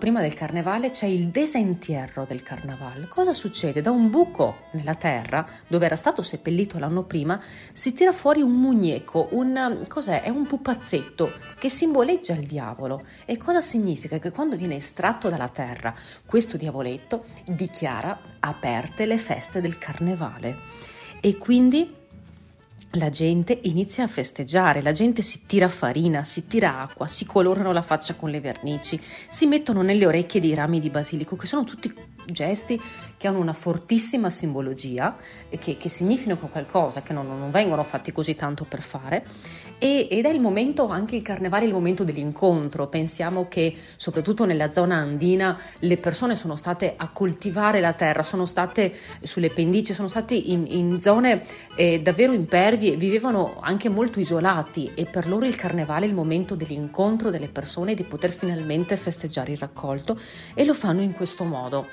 Prima 0.03 0.21
del 0.21 0.35
carnevale 0.35 0.91
c'è 0.91 1.07
il 1.07 1.29
desentierro 1.29 2.25
del 2.25 2.43
carnevale. 2.43 3.07
Cosa 3.07 3.33
succede? 3.33 3.83
Da 3.83 3.93
un 3.93 4.11
buco 4.11 4.63
nella 4.73 4.97
terra, 4.97 5.47
dove 5.69 5.87
era 5.87 5.95
stato 5.95 6.25
seppellito 6.25 6.81
l'anno 6.81 7.05
prima, 7.05 7.41
si 7.73 7.95
tira 7.95 8.11
fuori 8.11 8.43
un 8.43 8.51
mugneco, 8.51 9.29
un, 9.31 9.85
cos'è? 9.87 10.23
È 10.23 10.29
un 10.29 10.45
pupazzetto 10.45 11.31
che 11.57 11.69
simboleggia 11.69 12.33
il 12.33 12.49
diavolo. 12.49 13.05
E 13.25 13.37
cosa 13.37 13.61
significa? 13.61 14.19
Che 14.19 14.33
quando 14.33 14.57
viene 14.57 14.75
estratto 14.75 15.29
dalla 15.29 15.49
terra 15.49 15.95
questo 16.27 16.57
diavoletto 16.57 17.27
dichiara 17.45 18.19
aperte 18.41 19.07
le 19.07 19.19
feste 19.19 19.61
del 19.61 19.79
carnevale. 19.79 20.57
E 21.21 21.39
quindi 21.39 22.02
la 22.93 23.11
gente 23.11 23.59
inizia 23.63 24.05
a 24.05 24.09
festeggiare, 24.09 24.83
la 24.83 24.93
gente 24.93 25.23
si 25.23 25.47
tira 25.47 25.69
farina, 25.69 26.25
si 26.25 26.47
tira 26.47 26.79
acqua, 26.79 27.07
si 27.07 27.25
colorano 27.25 27.73
la 27.73 27.83
faccia 27.83 28.15
con 28.15 28.31
le 28.31 28.41
vernici, 28.41 29.01
si 29.29 29.47
mettono 29.47 29.83
nelle 29.83 30.07
orecchie 30.07 30.41
dei 30.41 30.55
rami 30.55 30.81
di 30.81 30.91
basilico, 30.91 31.37
che 31.37 31.47
sono 31.47 31.65
tutti 31.65 31.93
gesti 32.27 32.81
che 33.17 33.27
hanno 33.29 33.39
una 33.39 33.53
fortissima 33.53 34.31
simbologia 34.31 35.17
e 35.49 35.59
che, 35.59 35.77
che 35.77 35.89
significano 35.89 36.49
qualcosa, 36.49 37.03
che 37.03 37.13
non, 37.13 37.27
non, 37.27 37.51
vengono 37.51 37.83
fatti 37.83 38.13
così 38.13 38.35
tanto 38.35 38.65
per 38.65 38.83
fare. 38.83 39.27
E, 39.79 40.09
ed 40.11 40.25
è 40.25 40.31
il 40.31 40.41
momento, 40.41 40.89
anche 40.89 41.17
il 41.17 41.23
carnevale, 41.23 41.67
il 41.67 41.73
momento 41.73 42.05
dell'incontro. 42.05 42.89
Pensiamo 42.89 43.49
che 43.49 43.75
soprattutto 43.97 44.45
nella 44.45 44.73
zona 44.73 44.97
andina 44.97 45.59
le 45.81 45.97
persone 45.97 46.37
sono 46.37 46.57
state 46.57 46.95
a 46.97 47.09
coltivare 47.11 47.81
la 47.81 47.93
terra, 47.93 48.23
sono 48.23 48.47
state 48.47 48.95
sulle 49.23 49.51
pendici, 49.51 49.93
sono 49.95 50.09
state 50.09 50.35
in, 50.35 50.65
in 50.69 51.01
zone 51.01 51.45
eh, 51.77 52.01
davvero 52.01 52.33
impervie 52.33 52.97
vivevano 52.97 53.59
anche 53.61 53.89
molto 53.89 54.21
isolati 54.21 54.93
e 54.95 55.07
per 55.07 55.27
loro 55.27 55.45
il 55.45 55.57
carnevale 55.57 56.07
è 56.07 56.09
il 56.09 56.15
momento 56.15 56.55
dell'incontro 56.55 57.31
delle 57.31 57.49
persone 57.49 57.95
di 57.95 58.05
poter 58.05 58.31
finalmente 58.31 58.97
festeggiare 58.97 59.53
il 59.53 59.59
raccolto 59.59 60.19
e 60.55 60.65
lo 60.65 60.75
fanno 60.75 61.03
in 61.03 61.13
questo 61.13 61.45
modo. 61.45 61.87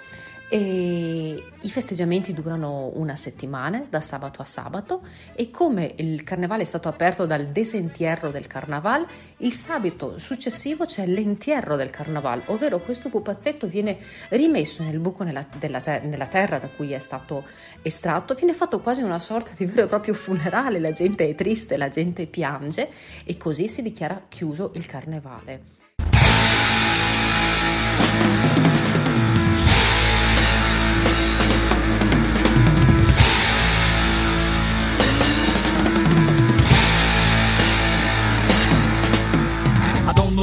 E 0.52 1.44
I 1.62 1.70
festeggiamenti 1.70 2.34
durano 2.34 2.90
una 2.96 3.16
settimana, 3.16 3.86
da 3.88 4.02
sabato 4.02 4.42
a 4.42 4.46
sabato, 4.46 5.06
e 5.36 5.52
come 5.52 5.94
il 5.98 6.24
carnevale 6.24 6.64
è 6.64 6.66
stato 6.66 6.88
aperto 6.88 7.28
dal 7.28 7.48
desentierro 7.50 8.32
del 8.32 8.48
carnaval, 8.48 9.06
il 9.38 9.54
sabato 9.54 10.18
successivo 10.18 10.86
c'è 10.86 11.06
l'entierro 11.06 11.76
del 11.76 11.92
carnaval, 11.92 12.42
ovvero 12.46 12.80
questo 12.80 13.10
pupazzetto 13.10 13.68
viene 13.68 13.98
rimesso 14.30 14.82
nel 14.82 15.00
buco 15.00 15.24
nella, 15.24 15.44
te- 15.44 16.00
nella 16.04 16.28
terra 16.28 16.58
da 16.58 16.70
cui 16.70 16.94
è 16.94 17.00
stato 17.00 17.44
estratto, 17.84 18.34
viene 18.34 18.54
fatto 18.54 18.80
quasi 18.80 19.04
una 19.04 19.20
sorta 19.20 19.52
di 19.56 19.66
vero 19.66 19.84
e 19.84 19.88
proprio 19.88 20.16
funerale, 20.16 20.80
la 20.80 20.92
gente 20.92 21.30
è 21.30 21.36
triste, 21.36 21.78
la 21.78 21.90
gente 21.90 22.26
piange 22.26 22.90
e 23.24 23.38
così 23.38 23.68
si 23.68 23.84
dichiara 23.84 24.24
chiuso 24.28 24.72
il 24.76 24.86
carnevale. 24.88 25.62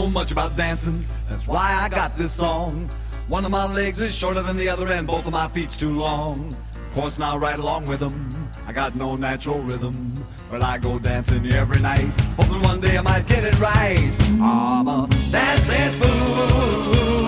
Much 0.05 0.30
about 0.30 0.57
dancing, 0.57 1.05
that's 1.28 1.47
why 1.47 1.78
I 1.82 1.88
got 1.88 2.16
this 2.18 2.32
song. 2.32 2.90
One 3.28 3.44
of 3.47 3.51
my 3.51 3.66
legs 3.72 4.01
is 4.01 4.14
shorter 4.14 4.42
than 4.42 4.57
the 4.57 4.68
other, 4.68 4.86
and 4.88 5.07
both 5.07 5.26
of 5.26 5.32
my 5.32 5.49
feet's 5.49 5.76
too 5.76 5.99
long. 5.99 6.55
Of 6.74 6.94
course, 6.94 7.18
now 7.18 7.38
right 7.38 7.59
along 7.59 7.86
with 7.86 8.01
them, 8.01 8.30
I 8.66 8.72
got 8.72 8.94
no 8.94 9.16
natural 9.16 9.61
rhythm. 9.61 10.12
But 10.51 10.62
I 10.62 10.78
go 10.78 10.99
dancing 10.99 11.51
every 11.51 11.80
night, 11.80 12.09
hoping 12.36 12.62
one 12.62 12.80
day 12.80 12.99
I 12.99 13.01
might 13.01 13.26
get 13.26 13.42
it 13.42 13.59
right. 13.59 14.14
I'm 14.40 14.86
a 14.86 15.09
dancing 15.32 15.92
fool. 15.99 17.26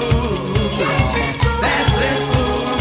Dancing 1.61 2.27
fool. 2.33 2.78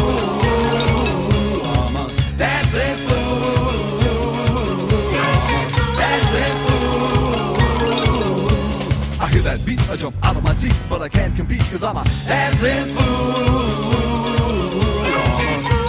That 9.47 9.65
beat, 9.65 9.79
I 9.89 9.95
jump 9.95 10.13
out 10.23 10.35
of 10.35 10.43
my 10.43 10.51
seat, 10.51 10.75
but 10.89 11.01
I 11.01 11.07
can't 11.07 11.33
compete 11.33 11.59
because 11.59 11.81
I'm 11.81 11.95
a 11.95 12.03
dancing 12.27 12.93
fool. 12.95 14.27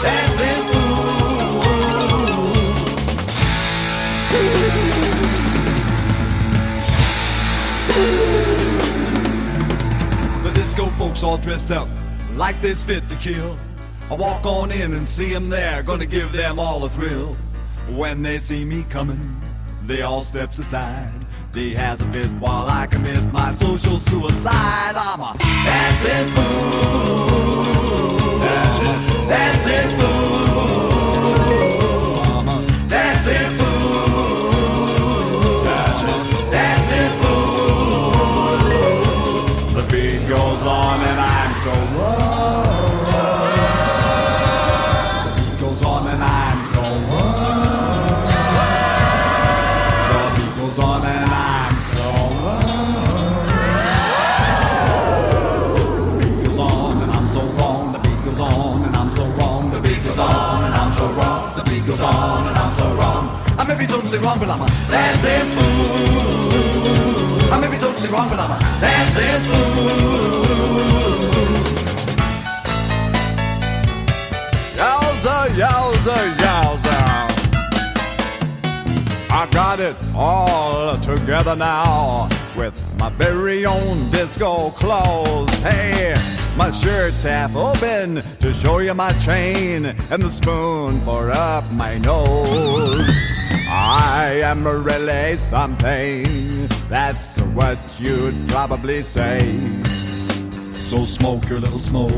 Dancing 0.01 0.67
fool. 0.69 0.89
The 10.45 10.53
disco 10.55 10.87
folks 10.99 11.25
all 11.25 11.39
dressed 11.39 11.73
up 11.73 11.89
like 12.37 12.63
this 12.63 12.85
fit 12.85 13.09
to 13.09 13.17
kill. 13.17 13.57
I 14.09 14.15
walk 14.15 14.47
on 14.47 14.71
in 14.71 14.95
and 14.95 15.09
see 15.09 15.35
them 15.35 15.49
there, 15.49 15.83
gonna 15.83 16.07
give 16.07 16.31
them 16.33 16.61
all 16.61 16.85
a 16.85 16.89
thrill. 16.89 17.35
When 17.91 18.23
they 18.23 18.39
see 18.39 18.65
me 18.65 18.85
coming, 18.89 19.21
they 19.85 20.03
all 20.03 20.23
steps 20.23 20.61
aside. 20.61 21.11
They 21.59 21.71
has 21.71 22.01
a 22.01 22.05
fit 22.13 22.31
while 22.39 22.69
I 22.69 22.87
commit 22.87 23.21
my 23.33 23.53
social 23.53 23.99
suicide. 23.99 24.95
I'm 24.95 25.21
a 25.21 25.37
dancing 25.67 26.31
fool. 26.33 27.59
Dancing, 28.39 28.87
uh-huh. 28.87 29.29
dancing 29.29 29.91
fool. 29.99 31.43
I'm 32.21 32.49
a 32.49 32.65
dancing 32.89 33.59
fool. 33.59 33.68
Totally 64.09 64.27
wrong, 64.27 64.39
but 64.39 64.49
I'm 64.49 64.63
a 64.63 64.67
dancing 64.91 65.49
fool. 65.55 66.73
I 67.53 67.61
may 67.61 67.69
be 67.71 67.77
totally 67.77 68.09
wrong, 68.09 68.31
but 68.31 68.39
I'm 68.39 68.51
a 68.53 68.59
dancing 68.81 69.43
fool. 69.49 70.89
Yowza, 74.79 75.49
yowza, 75.61 76.17
yowza. 76.43 76.99
I 79.31 79.47
got 79.51 79.79
it 79.79 79.95
all 80.15 80.97
together 80.97 81.55
now 81.55 82.29
with 82.57 82.81
my 82.97 83.11
very 83.11 83.67
own 83.67 84.11
disco 84.11 84.71
clothes. 84.71 85.53
Hey, 85.61 86.15
my 86.57 86.71
shirt's 86.71 87.25
half 87.25 87.55
open 87.55 88.23
to 88.41 88.55
show 88.55 88.79
you 88.79 88.95
my 88.95 89.13
chain 89.21 89.85
and 89.85 90.23
the 90.23 90.31
spoon 90.31 90.99
for 91.01 91.31
up 91.31 91.71
my 91.73 91.99
nose. 91.99 93.28
I 93.91 94.43
am 94.45 94.69
really 94.69 95.39
something. 95.39 96.27
That's 96.91 97.39
what 97.57 97.79
you'd 97.99 98.37
probably 98.49 99.01
say. 99.01 99.41
So 100.75 101.07
smoke 101.07 101.49
your 101.49 101.59
little 101.59 101.79
smoke, 101.79 102.13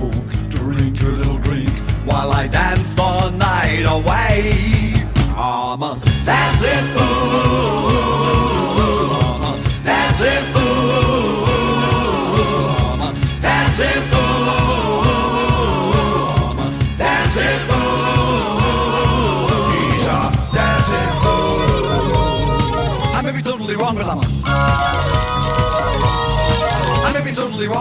drink 0.49 1.01
your 1.01 1.13
little 1.13 1.39
drink, 1.39 1.71
while 2.05 2.33
I 2.33 2.49
dance 2.49 2.93
the 2.95 3.31
night 3.31 3.85
away. 3.87 4.95
I'm 5.37 5.81
a 5.85 5.97
dancing 6.27 6.87
fool. 6.93 7.87
I'm 9.15 9.43
a 9.55 9.63
dancing 9.85 10.53
fool. 10.53 11.45
I'm 12.91 13.01
a 13.01 13.41
dancing 13.41 14.03
fool. 14.11 14.20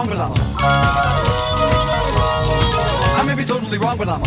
Wrong, 0.00 0.08
but 0.08 0.18
I'm. 0.18 0.32
I 3.18 3.22
may 3.26 3.34
be 3.34 3.44
totally 3.44 3.78
wrong, 3.78 3.98
but 3.98 4.08
I'm 4.08 4.22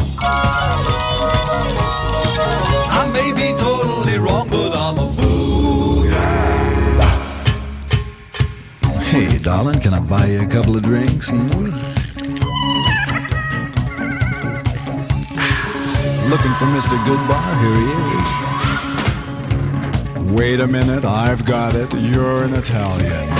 may 3.12 3.32
be 3.34 3.54
totally 3.58 4.18
wrong, 4.18 4.50
but 4.50 4.74
I'm 4.76 4.98
a 4.98 5.08
fool. 5.12 6.06
Yeah. 6.06 7.10
Hey, 9.12 9.38
darling, 9.38 9.80
can 9.80 9.94
I 9.94 10.00
buy 10.00 10.26
you 10.28 10.42
a 10.42 10.48
couple 10.48 10.76
of 10.76 10.84
drinks? 10.84 11.30
Hmm? 11.30 11.38
Looking 16.30 16.54
for 16.60 16.66
Mr. 16.78 16.98
Goodbar? 17.06 17.60
Here 17.62 17.80
he 17.82 17.92
is. 18.18 18.30
Wait 20.34 20.60
a 20.60 20.68
minute, 20.68 21.06
I've 21.06 21.46
got 21.46 21.76
it. 21.76 21.94
You're 21.94 22.44
an 22.44 22.54
Italian. 22.56 23.33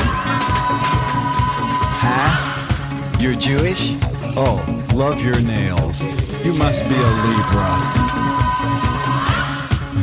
You're 3.24 3.38
Jewish? 3.38 3.96
Oh, 4.36 4.60
love 4.96 5.24
your 5.24 5.40
nails. 5.44 6.06
You 6.44 6.54
must 6.56 6.86
be 6.90 6.94
a 6.94 7.10
Libra. 7.24 7.70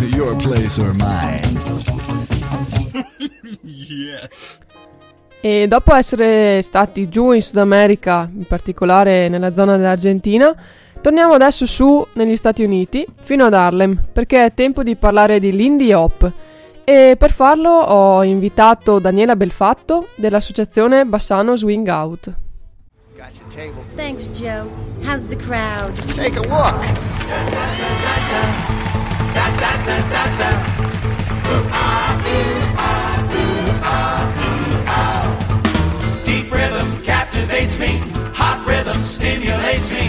Your 0.16 0.34
place 0.36 0.80
or 0.80 0.94
mine. 0.94 1.42
E 5.42 5.66
dopo 5.68 5.94
essere 5.94 6.62
stati 6.62 7.10
giù 7.10 7.32
in 7.32 7.42
Sud 7.42 7.58
America, 7.58 8.26
in 8.32 8.46
particolare 8.46 9.28
nella 9.28 9.52
zona 9.52 9.76
dell'Argentina, 9.76 10.56
torniamo 11.02 11.34
adesso 11.34 11.66
su 11.66 12.06
negli 12.14 12.36
Stati 12.36 12.62
Uniti, 12.62 13.06
fino 13.20 13.44
ad 13.44 13.52
Harlem, 13.52 14.02
perché 14.12 14.46
è 14.46 14.54
tempo 14.54 14.82
di 14.82 14.96
parlare 14.96 15.38
di 15.40 15.52
Lindy 15.52 15.92
Hop. 15.92 16.32
E 16.84 17.16
per 17.18 17.32
farlo 17.32 17.68
ho 17.68 18.24
invitato 18.24 18.98
Daniela 18.98 19.36
Belfatto 19.36 20.08
dell'associazione 20.14 21.04
Bassano 21.04 21.54
Swing 21.54 21.86
Out. 21.86 22.48
Got 23.20 23.38
your 23.38 23.50
table. 23.50 23.84
Thanks, 23.96 24.28
Joe. 24.28 24.72
How's 25.02 25.26
the 25.26 25.36
crowd? 25.36 25.94
Take 26.14 26.36
a 26.36 26.40
look. 26.40 26.80
Deep 36.24 36.50
rhythm 36.50 37.02
captivates 37.02 37.78
me. 37.78 38.00
Hot 38.32 38.64
rhythm 38.66 39.02
stimulates 39.02 39.90
me. 39.90 40.08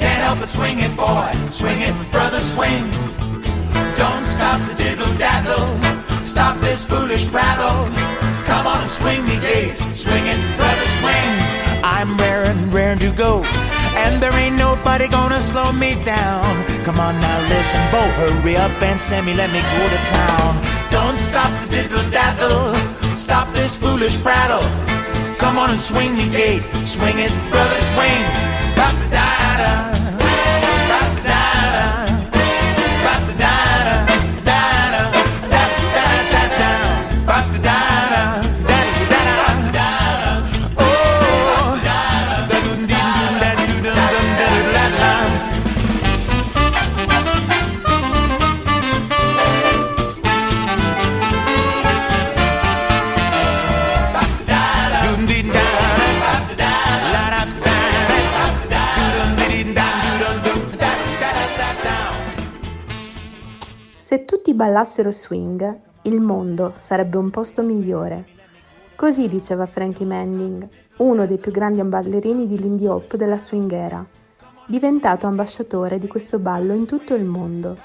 Can't 0.00 0.24
help 0.24 0.40
but 0.40 0.48
swing 0.48 0.80
it, 0.80 0.96
boy. 0.96 1.30
Swing 1.50 1.80
it, 1.82 1.94
brother, 2.10 2.40
swing. 2.40 2.90
Don't 3.94 4.26
stop 4.26 4.58
the 4.68 4.74
diddle 4.74 5.14
daddle. 5.16 5.68
Stop 6.18 6.60
this 6.60 6.84
foolish 6.84 7.26
rattle. 7.28 7.86
Come 8.46 8.66
on 8.66 8.80
and 8.80 8.90
swing 8.90 9.24
me 9.26 9.38
gate. 9.38 9.78
Swing 9.94 10.26
it, 10.26 10.56
brother, 10.56 10.86
swing. 10.98 11.51
I'm 12.02 12.16
raring, 12.16 12.70
raring 12.72 12.98
to 12.98 13.12
go. 13.12 13.44
And 13.94 14.20
there 14.20 14.32
ain't 14.32 14.56
nobody 14.58 15.06
gonna 15.06 15.40
slow 15.40 15.70
me 15.70 15.94
down. 16.04 16.42
Come 16.82 16.98
on 16.98 17.14
now, 17.20 17.38
listen, 17.48 17.80
Bo, 17.92 18.02
hurry 18.18 18.56
up 18.56 18.74
and 18.82 18.98
send 18.98 19.24
me, 19.24 19.34
let 19.34 19.52
me 19.52 19.60
go 19.62 19.82
to 19.86 20.00
town. 20.10 20.50
Don't 20.90 21.16
stop 21.16 21.48
the 21.60 21.68
diddle 21.70 22.02
daddle, 22.10 22.74
stop 23.16 23.46
this 23.54 23.76
foolish 23.76 24.20
prattle. 24.20 24.66
Come 25.38 25.56
on 25.58 25.70
and 25.70 25.78
swing 25.78 26.16
me 26.16 26.28
gate, 26.30 26.66
swing 26.84 27.20
it, 27.20 27.30
brother, 27.52 27.80
swing. 27.94 28.22
Rock 28.74 28.98
the 28.98 29.08
da-da, 29.14 30.01
ballassero 64.62 65.10
swing, 65.10 65.76
il 66.02 66.20
mondo 66.20 66.74
sarebbe 66.76 67.16
un 67.16 67.30
posto 67.30 67.64
migliore. 67.64 68.24
Così 68.94 69.26
diceva 69.26 69.66
Frankie 69.66 70.06
Manning, 70.06 70.68
uno 70.98 71.26
dei 71.26 71.38
più 71.38 71.50
grandi 71.50 71.82
ballerini 71.82 72.46
di 72.46 72.56
l'indie 72.60 72.86
hop 72.86 73.16
della 73.16 73.38
swing 73.38 73.72
era, 73.72 74.06
diventato 74.66 75.26
ambasciatore 75.26 75.98
di 75.98 76.06
questo 76.06 76.38
ballo 76.38 76.74
in 76.74 76.86
tutto 76.86 77.14
il 77.14 77.24
mondo. 77.24 77.76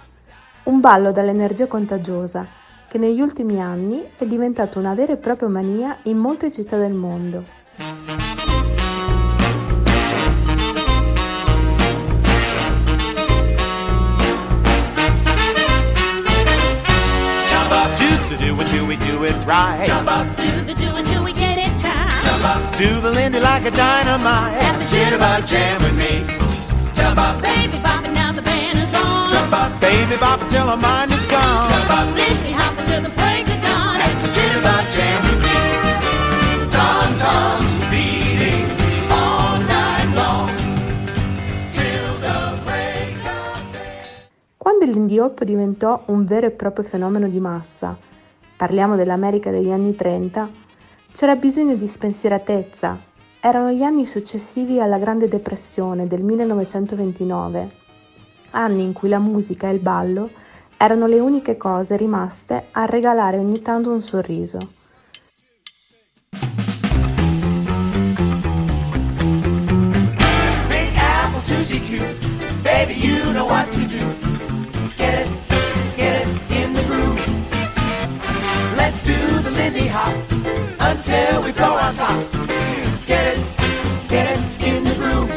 Un 0.65 0.79
ballo 0.79 1.11
dall'energia 1.11 1.65
contagiosa 1.65 2.45
che 2.87 2.99
negli 2.99 3.21
ultimi 3.21 3.59
anni 3.59 4.11
è 4.15 4.27
diventato 4.27 4.77
una 4.77 4.93
vera 4.93 5.13
e 5.13 5.17
propria 5.17 5.49
mania 5.49 5.97
in 6.03 6.17
molte 6.17 6.51
città 6.51 6.77
del 6.77 6.93
mondo. 6.93 8.26
Do 18.57 18.63
it 18.63 18.67
till 18.69 18.87
we 18.87 18.95
do 18.97 19.23
it 19.23 19.35
right. 19.45 19.85
Jump 19.85 20.09
up 20.09 20.25
Do 20.35 20.63
the 20.63 20.73
do 20.73 20.95
until 20.95 21.23
we 21.23 21.33
get 21.33 21.57
it 21.57 21.79
time. 21.79 22.23
Jump 22.23 22.43
up, 22.43 22.75
do 22.75 22.99
the 23.01 23.11
Lindy 23.11 23.39
like 23.39 23.65
a 23.65 23.71
dynamite. 23.71 24.53
Have 24.61 24.79
the 24.79 24.85
jitterbug 24.85 25.45
jam 25.47 25.81
with 25.83 25.95
me. 25.95 26.25
Jump 26.95 27.19
up, 27.19 27.41
Baby 27.41 27.77
bopping 27.77 28.13
now 28.13 28.31
the 28.31 28.41
band 28.41 28.77
is 28.79 28.93
on. 28.93 29.29
jump 29.29 29.53
up, 29.53 29.79
baby 29.79 30.17
bop 30.17 30.41
until 30.41 30.69
our 30.69 30.77
mind 30.77 31.11
is 31.11 31.25
gone. 31.25 31.69
Jump 31.69 31.89
up, 31.91 32.15
Lindsay 32.15 32.51
hop 32.51 32.77
until 32.79 33.01
the 33.03 33.09
break 33.09 33.47
of 33.47 33.61
dawn. 33.61 33.99
the 34.21 34.27
jitterbug 34.27 34.85
jam 34.95 35.21
with 35.27 35.39
me. 35.45 35.57
Tom 36.71 37.17
toms 37.19 37.73
beating 37.91 38.65
all 39.11 39.59
night 39.59 40.09
long 40.15 40.49
till 41.77 42.09
the 42.25 42.59
break 42.65 43.17
of 43.25 43.71
day. 43.71 44.17
Quando 44.57 44.85
l'indie 44.85 45.19
hop 45.21 45.43
diventò 45.43 46.03
un 46.07 46.25
vero 46.25 46.47
e 46.47 46.51
proprio 46.51 46.83
fenomeno 46.83 47.27
di 47.27 47.39
massa, 47.39 47.95
parliamo 48.57 48.95
dell'America 48.95 49.51
degli 49.51 49.69
anni 49.69 49.95
30, 49.95 50.49
c'era 51.11 51.35
bisogno 51.35 51.75
di 51.75 51.87
spensieratezza. 51.87 52.99
Erano 53.39 53.69
gli 53.71 53.83
anni 53.83 54.07
successivi 54.07 54.81
alla 54.81 54.97
Grande 54.97 55.27
Depressione 55.27 56.07
del 56.07 56.23
1929, 56.23 57.71
anni 58.51 58.83
in 58.83 58.93
cui 58.93 59.09
la 59.09 59.19
musica 59.19 59.69
e 59.69 59.73
il 59.73 59.79
ballo 59.79 60.31
erano 60.75 61.05
le 61.05 61.19
uniche 61.19 61.55
cose 61.55 61.95
rimaste 61.97 62.67
a 62.71 62.85
regalare 62.85 63.37
ogni 63.37 63.61
tanto 63.61 63.91
un 63.91 64.01
sorriso. 64.01 64.57
Big 70.67 70.95
apple 70.95 71.41
Susie 71.41 71.79
Q, 71.79 72.03
baby 72.63 72.93
you 72.93 73.31
know 73.31 73.47
what 73.47 73.69
to 73.69 73.86
until 81.07 81.43
we 81.43 81.51
blow 81.53 81.73
on 81.75 81.93
top. 81.95 82.19
Get 83.05 83.37
it, 83.37 83.39
get 84.09 84.25
it 84.33 84.39
in 84.61 84.83
the 84.83 84.95
groove. 84.95 85.29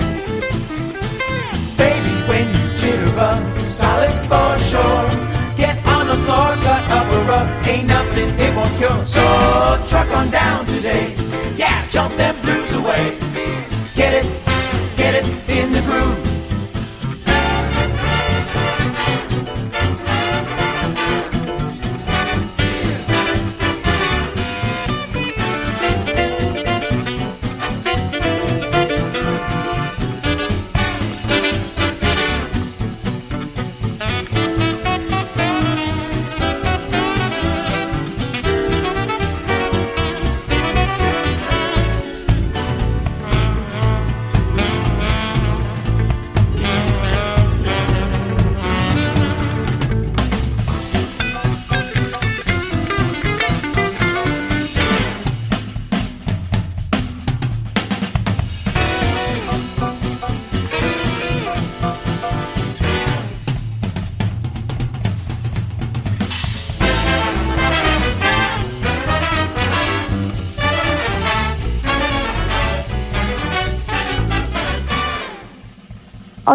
Baby, 1.76 2.14
when 2.28 2.46
you 2.48 2.64
jitterbug, 2.80 3.68
solid 3.68 4.10
for 4.30 4.58
sure. 4.70 5.06
Get 5.56 5.76
on 5.86 6.08
the 6.08 6.18
floor, 6.24 6.50
cut 6.66 6.82
up 6.90 7.06
a 7.06 7.20
rug, 7.28 7.68
ain't 7.68 7.86
nothing 7.86 8.30
it 8.38 8.56
won't 8.56 8.76
cure. 8.78 9.04
So 9.04 9.22
truck 9.86 10.10
on 10.10 10.30
down 10.30 10.66
today, 10.66 11.14
yeah, 11.56 11.86
jump 11.88 12.16
them 12.16 12.34
blues 12.42 12.72
away. 12.72 13.16
Get 13.94 14.24
it, 14.24 14.26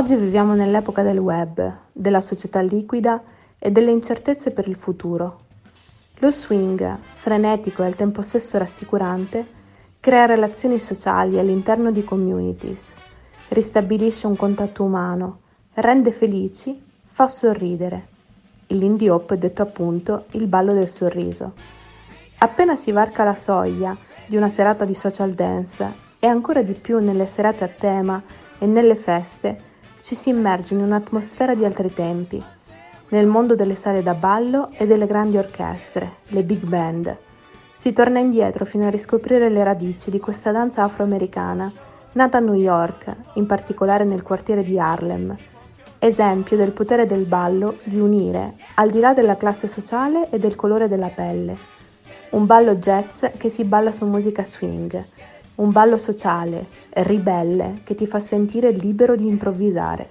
Oggi 0.06 0.18
viviamo 0.18 0.54
nell'epoca 0.54 1.02
del 1.02 1.18
web, 1.18 1.78
della 1.92 2.22
società 2.22 2.62
liquida 2.62 3.20
e 3.58 3.72
delle 3.72 3.90
incertezze 3.90 4.52
per 4.52 4.68
il 4.68 4.76
futuro. 4.76 5.40
Lo 6.20 6.30
swing, 6.30 7.00
frenetico 7.16 7.82
e 7.82 7.88
al 7.88 7.96
tempo 7.96 8.22
stesso 8.22 8.60
rassicurante, 8.60 9.44
crea 10.00 10.28
relazioni 10.28 10.78
sociali 10.78 11.40
all'interno 11.40 11.92
di 11.92 12.04
communities, 12.04 13.00
ristabilisce 13.48 14.28
un 14.28 14.36
contatto 14.36 14.84
umano, 14.84 15.40
rende 15.74 16.12
felici, 16.12 16.80
fa 17.04 17.26
sorridere. 17.26 18.08
L'indie 18.68 19.10
hop 19.10 19.34
è 19.34 19.40
detto 19.40 19.64
appunto 19.64 20.26
il 20.34 20.46
ballo 20.46 20.74
del 20.74 20.88
sorriso. 20.88 21.54
Appena 22.38 22.76
si 22.76 22.92
varca 22.92 23.24
la 23.24 23.34
soglia 23.34 23.98
di 24.28 24.38
una 24.38 24.50
serata 24.50 24.86
di 24.86 24.94
social 24.94 25.32
dance 25.32 25.92
e 26.20 26.28
ancora 26.28 26.62
di 26.62 26.74
più 26.74 27.00
nelle 27.00 27.26
serate 27.26 27.64
a 27.64 27.70
tema 27.70 28.22
e 28.60 28.68
nelle 28.68 28.96
feste, 28.96 29.74
ci 30.06 30.14
si 30.14 30.30
immerge 30.30 30.76
in 30.76 30.82
un'atmosfera 30.82 31.56
di 31.56 31.66
altri 31.66 31.92
tempi, 31.92 32.40
nel 33.10 33.26
mondo 33.26 33.56
delle 33.56 33.74
sale 33.74 34.04
da 34.04 34.14
ballo 34.14 34.70
e 34.78 34.86
delle 34.86 35.08
grandi 35.08 35.36
orchestre, 35.36 36.18
le 36.28 36.44
big 36.44 36.64
band. 36.64 37.18
Si 37.74 37.92
torna 37.92 38.20
indietro 38.20 38.66
fino 38.66 38.86
a 38.86 38.92
riscoprire 38.92 39.50
le 39.50 39.64
radici 39.64 40.12
di 40.12 40.20
questa 40.20 40.52
danza 40.52 40.84
afroamericana, 40.84 41.72
nata 42.12 42.38
a 42.38 42.40
New 42.40 42.54
York, 42.54 43.16
in 43.34 43.48
particolare 43.48 44.04
nel 44.04 44.22
quartiere 44.22 44.62
di 44.62 44.78
Harlem, 44.78 45.36
esempio 45.98 46.56
del 46.56 46.72
potere 46.72 47.08
del 47.08 47.26
ballo 47.26 47.78
di 47.84 48.00
unire, 48.00 48.58
al 48.76 48.92
di 48.92 49.00
là 49.00 49.16
della 49.16 49.38
classe 49.38 49.68
sociale 49.68 50.30
e 50.30 50.38
del 50.38 50.54
colore 50.54 50.88
della 50.88 51.10
pelle. 51.10 51.58
Un 52.30 52.46
ballo 52.46 52.76
jazz 52.76 53.26
che 53.38 53.50
si 53.50 53.64
balla 53.64 53.92
su 53.92 54.06
musica 54.06 54.44
swing, 54.44 55.04
un 55.56 55.72
ballo 55.72 55.98
sociale, 55.98 56.68
ribelle, 56.90 57.82
che 57.84 57.96
ti 57.96 58.08
fa 58.08 58.20
sentire 58.20 58.72
libero 58.72 59.16
di 59.16 59.28
improvvisare. 59.28 60.10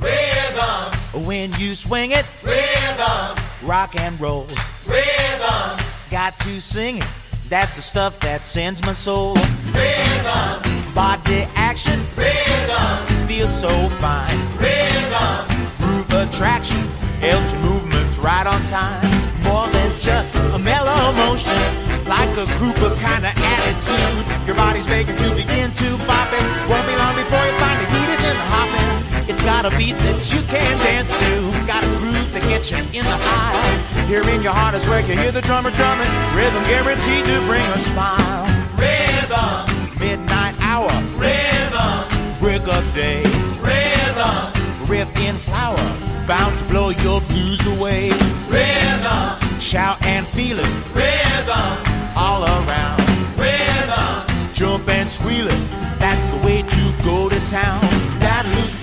Rhythm. 0.00 1.24
When 1.24 1.52
you 1.58 1.74
swing 1.74 2.12
it, 2.12 2.24
rhythm. 2.42 3.34
Rock 3.64 3.96
and 3.96 4.18
roll, 4.20 4.46
rhythm. 4.86 5.78
Got 6.10 6.38
to 6.44 6.60
sing 6.60 6.98
it. 6.98 7.06
That's 7.48 7.74
the 7.74 7.82
stuff 7.82 8.18
that 8.20 8.44
sends 8.44 8.84
my 8.84 8.94
soul. 8.94 9.34
Rhythm. 9.72 10.62
Body 10.94 11.46
action, 11.56 11.98
rhythm, 12.16 13.26
feels 13.26 13.52
so 13.52 13.88
fine. 13.98 14.38
Rhythm, 14.58 15.44
groove 15.78 16.12
attraction, 16.12 16.80
helps 17.18 17.50
your 17.52 17.62
movements 17.62 18.16
right 18.18 18.46
on 18.46 18.60
time. 18.68 19.02
More 19.42 19.66
than 19.72 19.90
just 19.98 20.32
a 20.36 20.58
mellow 20.58 21.12
motion, 21.12 21.83
like 22.06 22.30
a 22.36 22.46
grouper 22.58 22.94
kind 23.00 23.24
of 23.24 23.32
attitude. 23.32 24.24
Your 24.46 24.56
body's 24.56 24.86
begging 24.86 25.16
to 25.16 25.28
begin 25.34 25.72
to 25.72 25.88
bop 26.04 26.28
it. 26.32 26.44
Won't 26.68 26.86
be 26.86 26.96
long 26.96 27.16
before 27.16 27.44
you 27.44 27.54
find 27.56 27.80
the 27.80 27.88
heat 27.88 28.10
is 28.12 28.22
in 28.24 28.36
the 28.36 28.48
hopping. 28.52 29.28
It's 29.28 29.42
got 29.42 29.64
a 29.64 29.70
beat 29.76 29.96
that 30.04 30.20
you 30.32 30.40
can 30.52 30.76
dance 30.84 31.08
to. 31.08 31.30
Got 31.66 31.84
a 31.84 31.90
groove 31.96 32.28
that 32.32 32.42
gets 32.44 32.70
you 32.70 32.78
in 32.92 33.04
the 33.04 33.18
eye. 33.40 34.04
Here 34.06 34.20
in 34.28 34.42
your 34.42 34.52
heart 34.52 34.74
is 34.74 34.84
where 34.86 35.00
you 35.00 35.16
hear 35.16 35.32
the 35.32 35.40
drummer 35.40 35.70
drumming. 35.72 36.08
Rhythm 36.36 36.62
guaranteed 36.64 37.24
to 37.24 37.40
bring 37.48 37.64
a 37.72 37.78
smile. 37.88 38.44
Rhythm. 38.76 39.64
Midnight 39.96 40.54
hour. 40.60 40.92
Rhythm. 41.16 42.04
Break 42.38 42.68
of 42.68 42.84
day. 42.92 43.24
Rhythm. 43.64 44.52
Riff 44.88 45.08
in 45.24 45.34
flower. 45.36 45.80
Bound 46.28 46.52
to 46.58 46.64
blow 46.68 46.90
your 46.90 47.20
blues 47.22 47.64
away. 47.78 48.10
Rhythm. 48.52 49.60
Shout 49.60 49.96
and 50.04 50.26
feel 50.26 50.58
it. 50.60 50.68
Rhythm. 50.92 51.93
All 52.16 52.44
around. 52.44 53.00
Rhythm. 53.36 54.54
Jump 54.54 54.88
and 54.88 55.10
squeal 55.10 55.48
it. 55.48 55.60
That's 55.98 56.24
the 56.32 56.46
way 56.46 56.62
to 56.62 56.82
go 57.04 57.28
to 57.28 57.40
town. 57.50 57.80
Daddaloo 58.20 58.73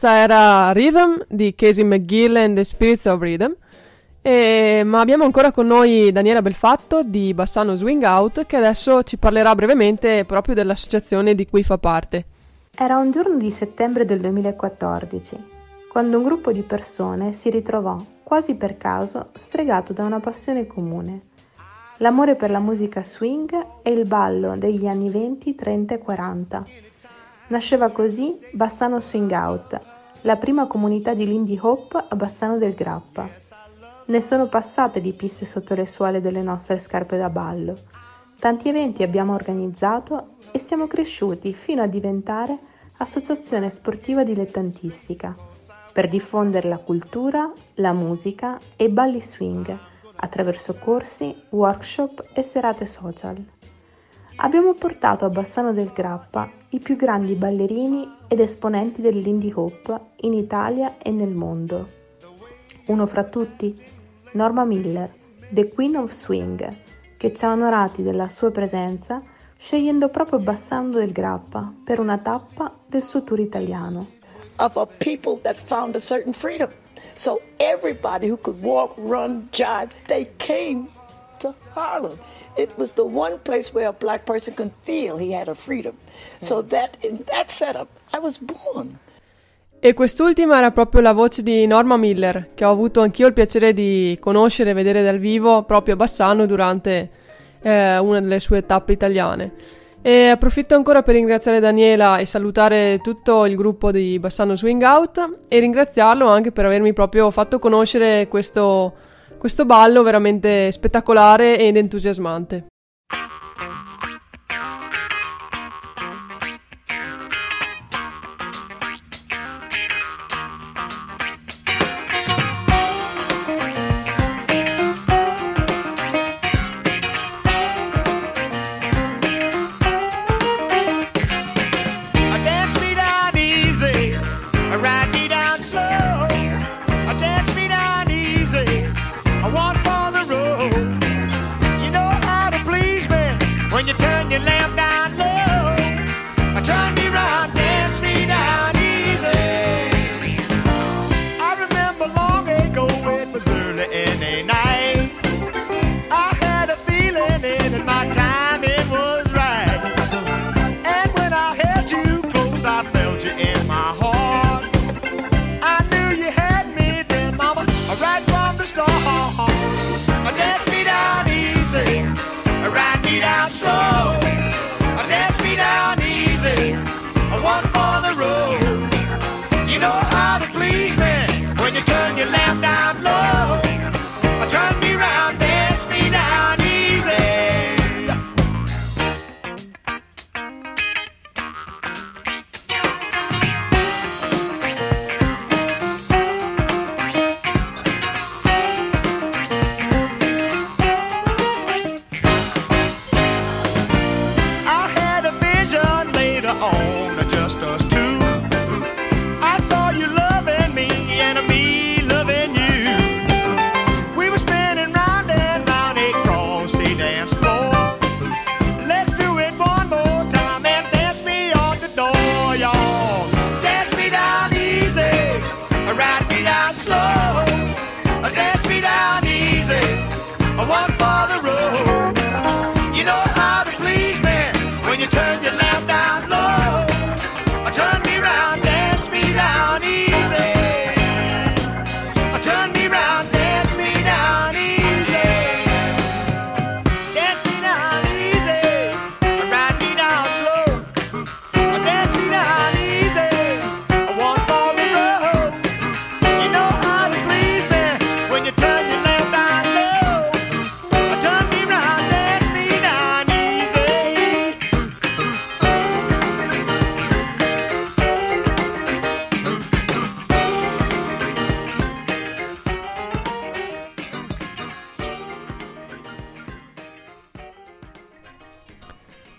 Questa 0.00 0.18
era 0.18 0.72
Rhythm 0.72 1.26
di 1.28 1.54
Casey 1.54 1.84
McGill 1.84 2.34
and 2.36 2.54
the 2.54 2.64
Spirits 2.64 3.04
of 3.04 3.20
Rhythm. 3.20 3.52
E- 4.22 4.80
ma 4.82 5.00
abbiamo 5.00 5.24
ancora 5.24 5.52
con 5.52 5.66
noi 5.66 6.10
Daniela 6.10 6.40
Belfatto 6.40 7.02
di 7.02 7.34
Bassano 7.34 7.74
Swing 7.74 8.02
Out 8.04 8.46
che 8.46 8.56
adesso 8.56 9.02
ci 9.02 9.18
parlerà 9.18 9.54
brevemente 9.54 10.24
proprio 10.24 10.54
dell'associazione 10.54 11.34
di 11.34 11.46
cui 11.46 11.62
fa 11.62 11.76
parte. 11.76 12.24
Era 12.74 12.96
un 12.96 13.10
giorno 13.10 13.36
di 13.36 13.50
settembre 13.50 14.06
del 14.06 14.20
2014, 14.20 15.36
quando 15.90 16.16
un 16.16 16.22
gruppo 16.22 16.50
di 16.50 16.62
persone 16.62 17.34
si 17.34 17.50
ritrovò, 17.50 18.02
quasi 18.22 18.54
per 18.54 18.78
caso, 18.78 19.28
stregato 19.34 19.92
da 19.92 20.04
una 20.04 20.18
passione 20.18 20.66
comune, 20.66 21.24
l'amore 21.98 22.36
per 22.36 22.50
la 22.50 22.58
musica 22.58 23.02
swing 23.02 23.66
e 23.82 23.90
il 23.90 24.06
ballo 24.06 24.56
degli 24.56 24.86
anni 24.86 25.10
20, 25.10 25.54
30 25.54 25.94
e 25.94 25.98
40. 25.98 26.66
Nasceva 27.50 27.90
così 27.90 28.38
Bassano 28.52 29.00
Swing 29.00 29.32
Out, 29.32 29.80
la 30.20 30.36
prima 30.36 30.68
comunità 30.68 31.14
di 31.14 31.26
Lindy 31.26 31.58
Hop 31.60 32.06
a 32.08 32.14
Bassano 32.14 32.58
del 32.58 32.74
Grappa. 32.74 33.28
Ne 34.04 34.20
sono 34.20 34.46
passate 34.46 35.00
di 35.00 35.12
piste 35.12 35.46
sotto 35.46 35.74
le 35.74 35.84
suole 35.86 36.20
delle 36.20 36.42
nostre 36.42 36.78
scarpe 36.78 37.16
da 37.16 37.28
ballo. 37.28 37.76
Tanti 38.38 38.68
eventi 38.68 39.02
abbiamo 39.02 39.34
organizzato 39.34 40.36
e 40.52 40.60
siamo 40.60 40.86
cresciuti 40.86 41.52
fino 41.52 41.82
a 41.82 41.88
diventare 41.88 42.56
associazione 42.98 43.68
sportiva 43.68 44.22
dilettantistica 44.22 45.34
per 45.92 46.06
diffondere 46.06 46.68
la 46.68 46.78
cultura, 46.78 47.52
la 47.74 47.92
musica 47.92 48.60
e 48.76 48.84
i 48.84 48.88
balli 48.90 49.20
swing 49.20 49.76
attraverso 50.14 50.74
corsi, 50.74 51.34
workshop 51.48 52.26
e 52.32 52.42
serate 52.44 52.86
social. 52.86 53.44
Abbiamo 54.36 54.74
portato 54.74 55.24
a 55.24 55.30
Bassano 55.30 55.72
del 55.72 55.90
Grappa 55.92 56.59
i 56.70 56.78
più 56.78 56.96
grandi 56.96 57.34
ballerini 57.34 58.08
ed 58.28 58.40
esponenti 58.40 59.00
dell'indie 59.00 59.52
hop 59.54 60.00
in 60.22 60.32
Italia 60.32 60.98
e 60.98 61.10
nel 61.10 61.30
mondo. 61.30 61.88
Uno 62.86 63.06
fra 63.06 63.24
tutti, 63.24 63.80
Norma 64.32 64.64
Miller, 64.64 65.12
The 65.50 65.68
Queen 65.68 65.96
of 65.96 66.12
Swing, 66.12 66.76
che 67.16 67.34
ci 67.34 67.44
ha 67.44 67.52
onorati 67.52 68.02
della 68.02 68.28
sua 68.28 68.50
presenza 68.50 69.22
scegliendo 69.56 70.08
proprio 70.08 70.38
Bassano 70.38 70.90
del 70.90 71.12
Grappa 71.12 71.72
per 71.84 72.00
una 72.00 72.18
tappa 72.18 72.74
del 72.86 73.02
suo 73.02 73.22
tour 73.24 73.40
italiano. 73.40 74.18
of 74.60 74.76
a 74.76 74.86
people 74.86 75.36
that 75.38 75.56
found 75.56 75.96
a 75.96 76.00
certain 76.00 76.32
freedom. 76.32 76.70
So 77.14 77.40
everybody 77.58 78.28
who 78.28 78.36
could 78.36 78.62
walk, 78.62 78.94
run, 78.96 79.48
jive, 79.52 79.90
they 80.06 80.26
came 80.38 80.88
to 81.40 81.54
Harlem. 81.74 82.18
It 82.56 82.72
was 82.76 82.92
the 82.94 83.02
one 83.02 83.38
place 83.42 83.72
where 83.72 83.88
a 83.88 83.92
black 83.92 84.24
person 84.24 84.54
could 84.54 84.72
feel 84.82 85.16
he 85.16 85.34
had 85.34 85.48
a 85.48 85.54
freedom. 85.54 85.94
So 86.40 86.62
that 86.62 86.96
in 87.02 87.24
that 87.26 87.50
setup, 87.50 87.88
I 88.12 88.18
was 88.18 88.38
born. 88.38 88.98
E 89.82 89.94
quest'ultima 89.94 90.58
era 90.58 90.72
proprio 90.72 91.00
la 91.00 91.14
voce 91.14 91.42
di 91.42 91.66
Norma 91.66 91.96
Miller, 91.96 92.50
che 92.54 92.66
ho 92.66 92.70
avuto 92.70 93.00
anch'io 93.00 93.26
il 93.26 93.32
piacere 93.32 93.72
di 93.72 94.14
conoscere 94.20 94.70
e 94.70 94.74
vedere 94.74 95.02
dal 95.02 95.18
vivo 95.18 95.62
proprio 95.62 95.94
a 95.94 95.96
Bassano 95.96 96.44
durante 96.44 97.10
eh, 97.62 97.96
una 97.96 98.20
delle 98.20 98.40
sue 98.40 98.66
tappe 98.66 98.92
italiane. 98.92 99.52
E 100.02 100.28
approfitto 100.28 100.74
ancora 100.74 101.02
per 101.02 101.14
ringraziare 101.14 101.60
Daniela 101.60 102.18
e 102.18 102.26
salutare 102.26 103.00
tutto 103.02 103.46
il 103.46 103.54
gruppo 103.54 103.90
di 103.90 104.18
Bassano 104.18 104.54
Swing 104.54 104.82
Out 104.82 105.38
e 105.48 105.58
ringraziarlo 105.60 106.26
anche 106.26 106.52
per 106.52 106.66
avermi 106.66 106.92
proprio 106.92 107.30
fatto 107.30 107.58
conoscere 107.58 108.28
questo, 108.28 108.94
questo 109.40 109.64
ballo 109.64 110.02
veramente 110.02 110.70
spettacolare 110.70 111.58
ed 111.58 111.78
entusiasmante. 111.78 112.66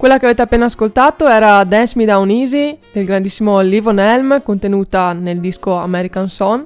Quella 0.02 0.18
che 0.18 0.26
avete 0.26 0.42
appena 0.42 0.66
ascoltato 0.66 1.28
era 1.28 1.64
Dance 1.64 1.94
Me 1.96 2.06
Down 2.06 2.32
Easy 2.32 2.76
del 2.92 3.06
grandissimo 3.06 3.60
Livon 3.60 4.00
Helm, 4.00 4.42
contenuta 4.42 5.14
nel 5.14 5.38
disco 5.40 5.76
American 5.76 6.28
Song. 6.28 6.66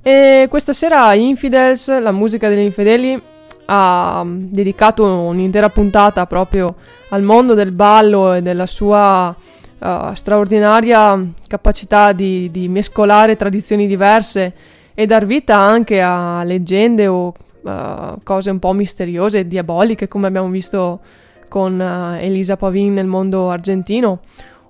E 0.00 0.46
questa 0.48 0.72
sera 0.72 1.12
Infidels, 1.14 1.88
la 1.98 2.12
musica 2.12 2.48
degli 2.48 2.60
infedeli, 2.60 3.20
ha 3.64 4.22
mm, 4.24 4.38
dedicato 4.42 5.04
un'intera 5.04 5.70
puntata 5.70 6.24
proprio 6.26 6.76
al 7.08 7.22
mondo 7.22 7.54
del 7.54 7.72
ballo 7.72 8.34
e 8.34 8.42
della 8.42 8.66
sua 8.66 9.34
uh, 9.78 10.14
straordinaria 10.14 11.20
capacità 11.48 12.12
di, 12.12 12.48
di 12.52 12.68
mescolare 12.68 13.34
tradizioni 13.34 13.88
diverse 13.88 14.54
e 14.94 15.04
dar 15.04 15.26
vita 15.26 15.56
anche 15.56 16.00
a 16.00 16.44
leggende 16.44 17.08
o 17.08 17.34
uh, 17.62 18.20
cose 18.22 18.50
un 18.50 18.60
po' 18.60 18.72
misteriose 18.72 19.40
e 19.40 19.48
diaboliche 19.48 20.06
come 20.06 20.28
abbiamo 20.28 20.48
visto 20.48 21.00
con 21.48 21.78
uh, 21.78 22.22
Elisa 22.22 22.56
Pavin 22.56 22.94
nel 22.94 23.06
mondo 23.06 23.50
argentino 23.50 24.20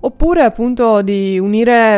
oppure 0.00 0.42
appunto 0.42 1.02
di 1.02 1.38
unire 1.38 1.96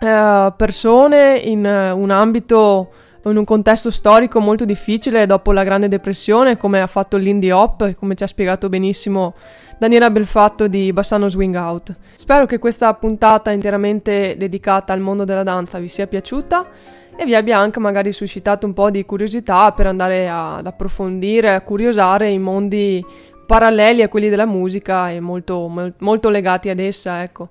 uh, 0.00 0.52
persone 0.56 1.38
in 1.38 1.64
uh, 1.64 1.98
un 1.98 2.10
ambito 2.10 2.90
in 3.24 3.36
un 3.36 3.44
contesto 3.44 3.90
storico 3.90 4.40
molto 4.40 4.64
difficile 4.64 5.26
dopo 5.26 5.52
la 5.52 5.62
Grande 5.62 5.88
Depressione 5.88 6.56
come 6.56 6.80
ha 6.80 6.86
fatto 6.86 7.16
l'Indie 7.18 7.52
Hop 7.52 7.94
come 7.94 8.14
ci 8.14 8.22
ha 8.22 8.26
spiegato 8.26 8.68
benissimo 8.70 9.34
Daniela 9.78 10.10
Belfatto 10.10 10.66
di 10.66 10.92
Bassano 10.92 11.28
Swing 11.28 11.54
Out. 11.54 11.94
Spero 12.16 12.46
che 12.46 12.58
questa 12.58 12.92
puntata 12.94 13.52
interamente 13.52 14.34
dedicata 14.36 14.92
al 14.92 14.98
mondo 14.98 15.24
della 15.24 15.44
danza 15.44 15.78
vi 15.78 15.86
sia 15.86 16.08
piaciuta 16.08 16.68
e 17.16 17.24
vi 17.24 17.36
abbia 17.36 17.58
anche 17.58 17.78
magari 17.78 18.10
suscitato 18.10 18.66
un 18.66 18.72
po' 18.72 18.90
di 18.90 19.04
curiosità 19.04 19.70
per 19.70 19.86
andare 19.86 20.28
ad 20.28 20.66
approfondire, 20.66 21.54
a 21.54 21.60
curiosare 21.60 22.28
i 22.28 22.38
mondi 22.40 23.04
paralleli 23.48 24.02
a 24.02 24.10
quelli 24.10 24.28
della 24.28 24.44
musica 24.44 25.10
e 25.10 25.20
molto, 25.20 25.68
mol- 25.68 25.94
molto 26.00 26.28
legati 26.28 26.68
ad 26.68 26.78
essa, 26.78 27.22
ecco. 27.22 27.48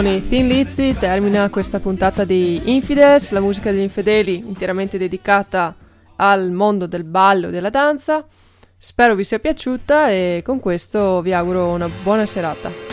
con 0.00 0.08
i 0.08 0.26
Thin 0.26 0.48
Finlizzi 0.48 0.96
termina 0.98 1.50
questa 1.50 1.78
puntata 1.78 2.24
di 2.24 2.72
Infidels, 2.72 3.32
la 3.32 3.40
musica 3.40 3.70
degli 3.70 3.82
infedeli 3.82 4.36
interamente 4.36 4.96
dedicata 4.96 5.76
al 6.16 6.50
mondo 6.52 6.86
del 6.86 7.04
ballo 7.04 7.48
e 7.48 7.50
della 7.50 7.68
danza. 7.68 8.24
Spero 8.78 9.14
vi 9.14 9.24
sia 9.24 9.38
piaciuta 9.38 10.10
e 10.10 10.40
con 10.42 10.58
questo 10.58 11.20
vi 11.20 11.34
auguro 11.34 11.66
una 11.72 11.90
buona 12.02 12.24
serata. 12.24 12.89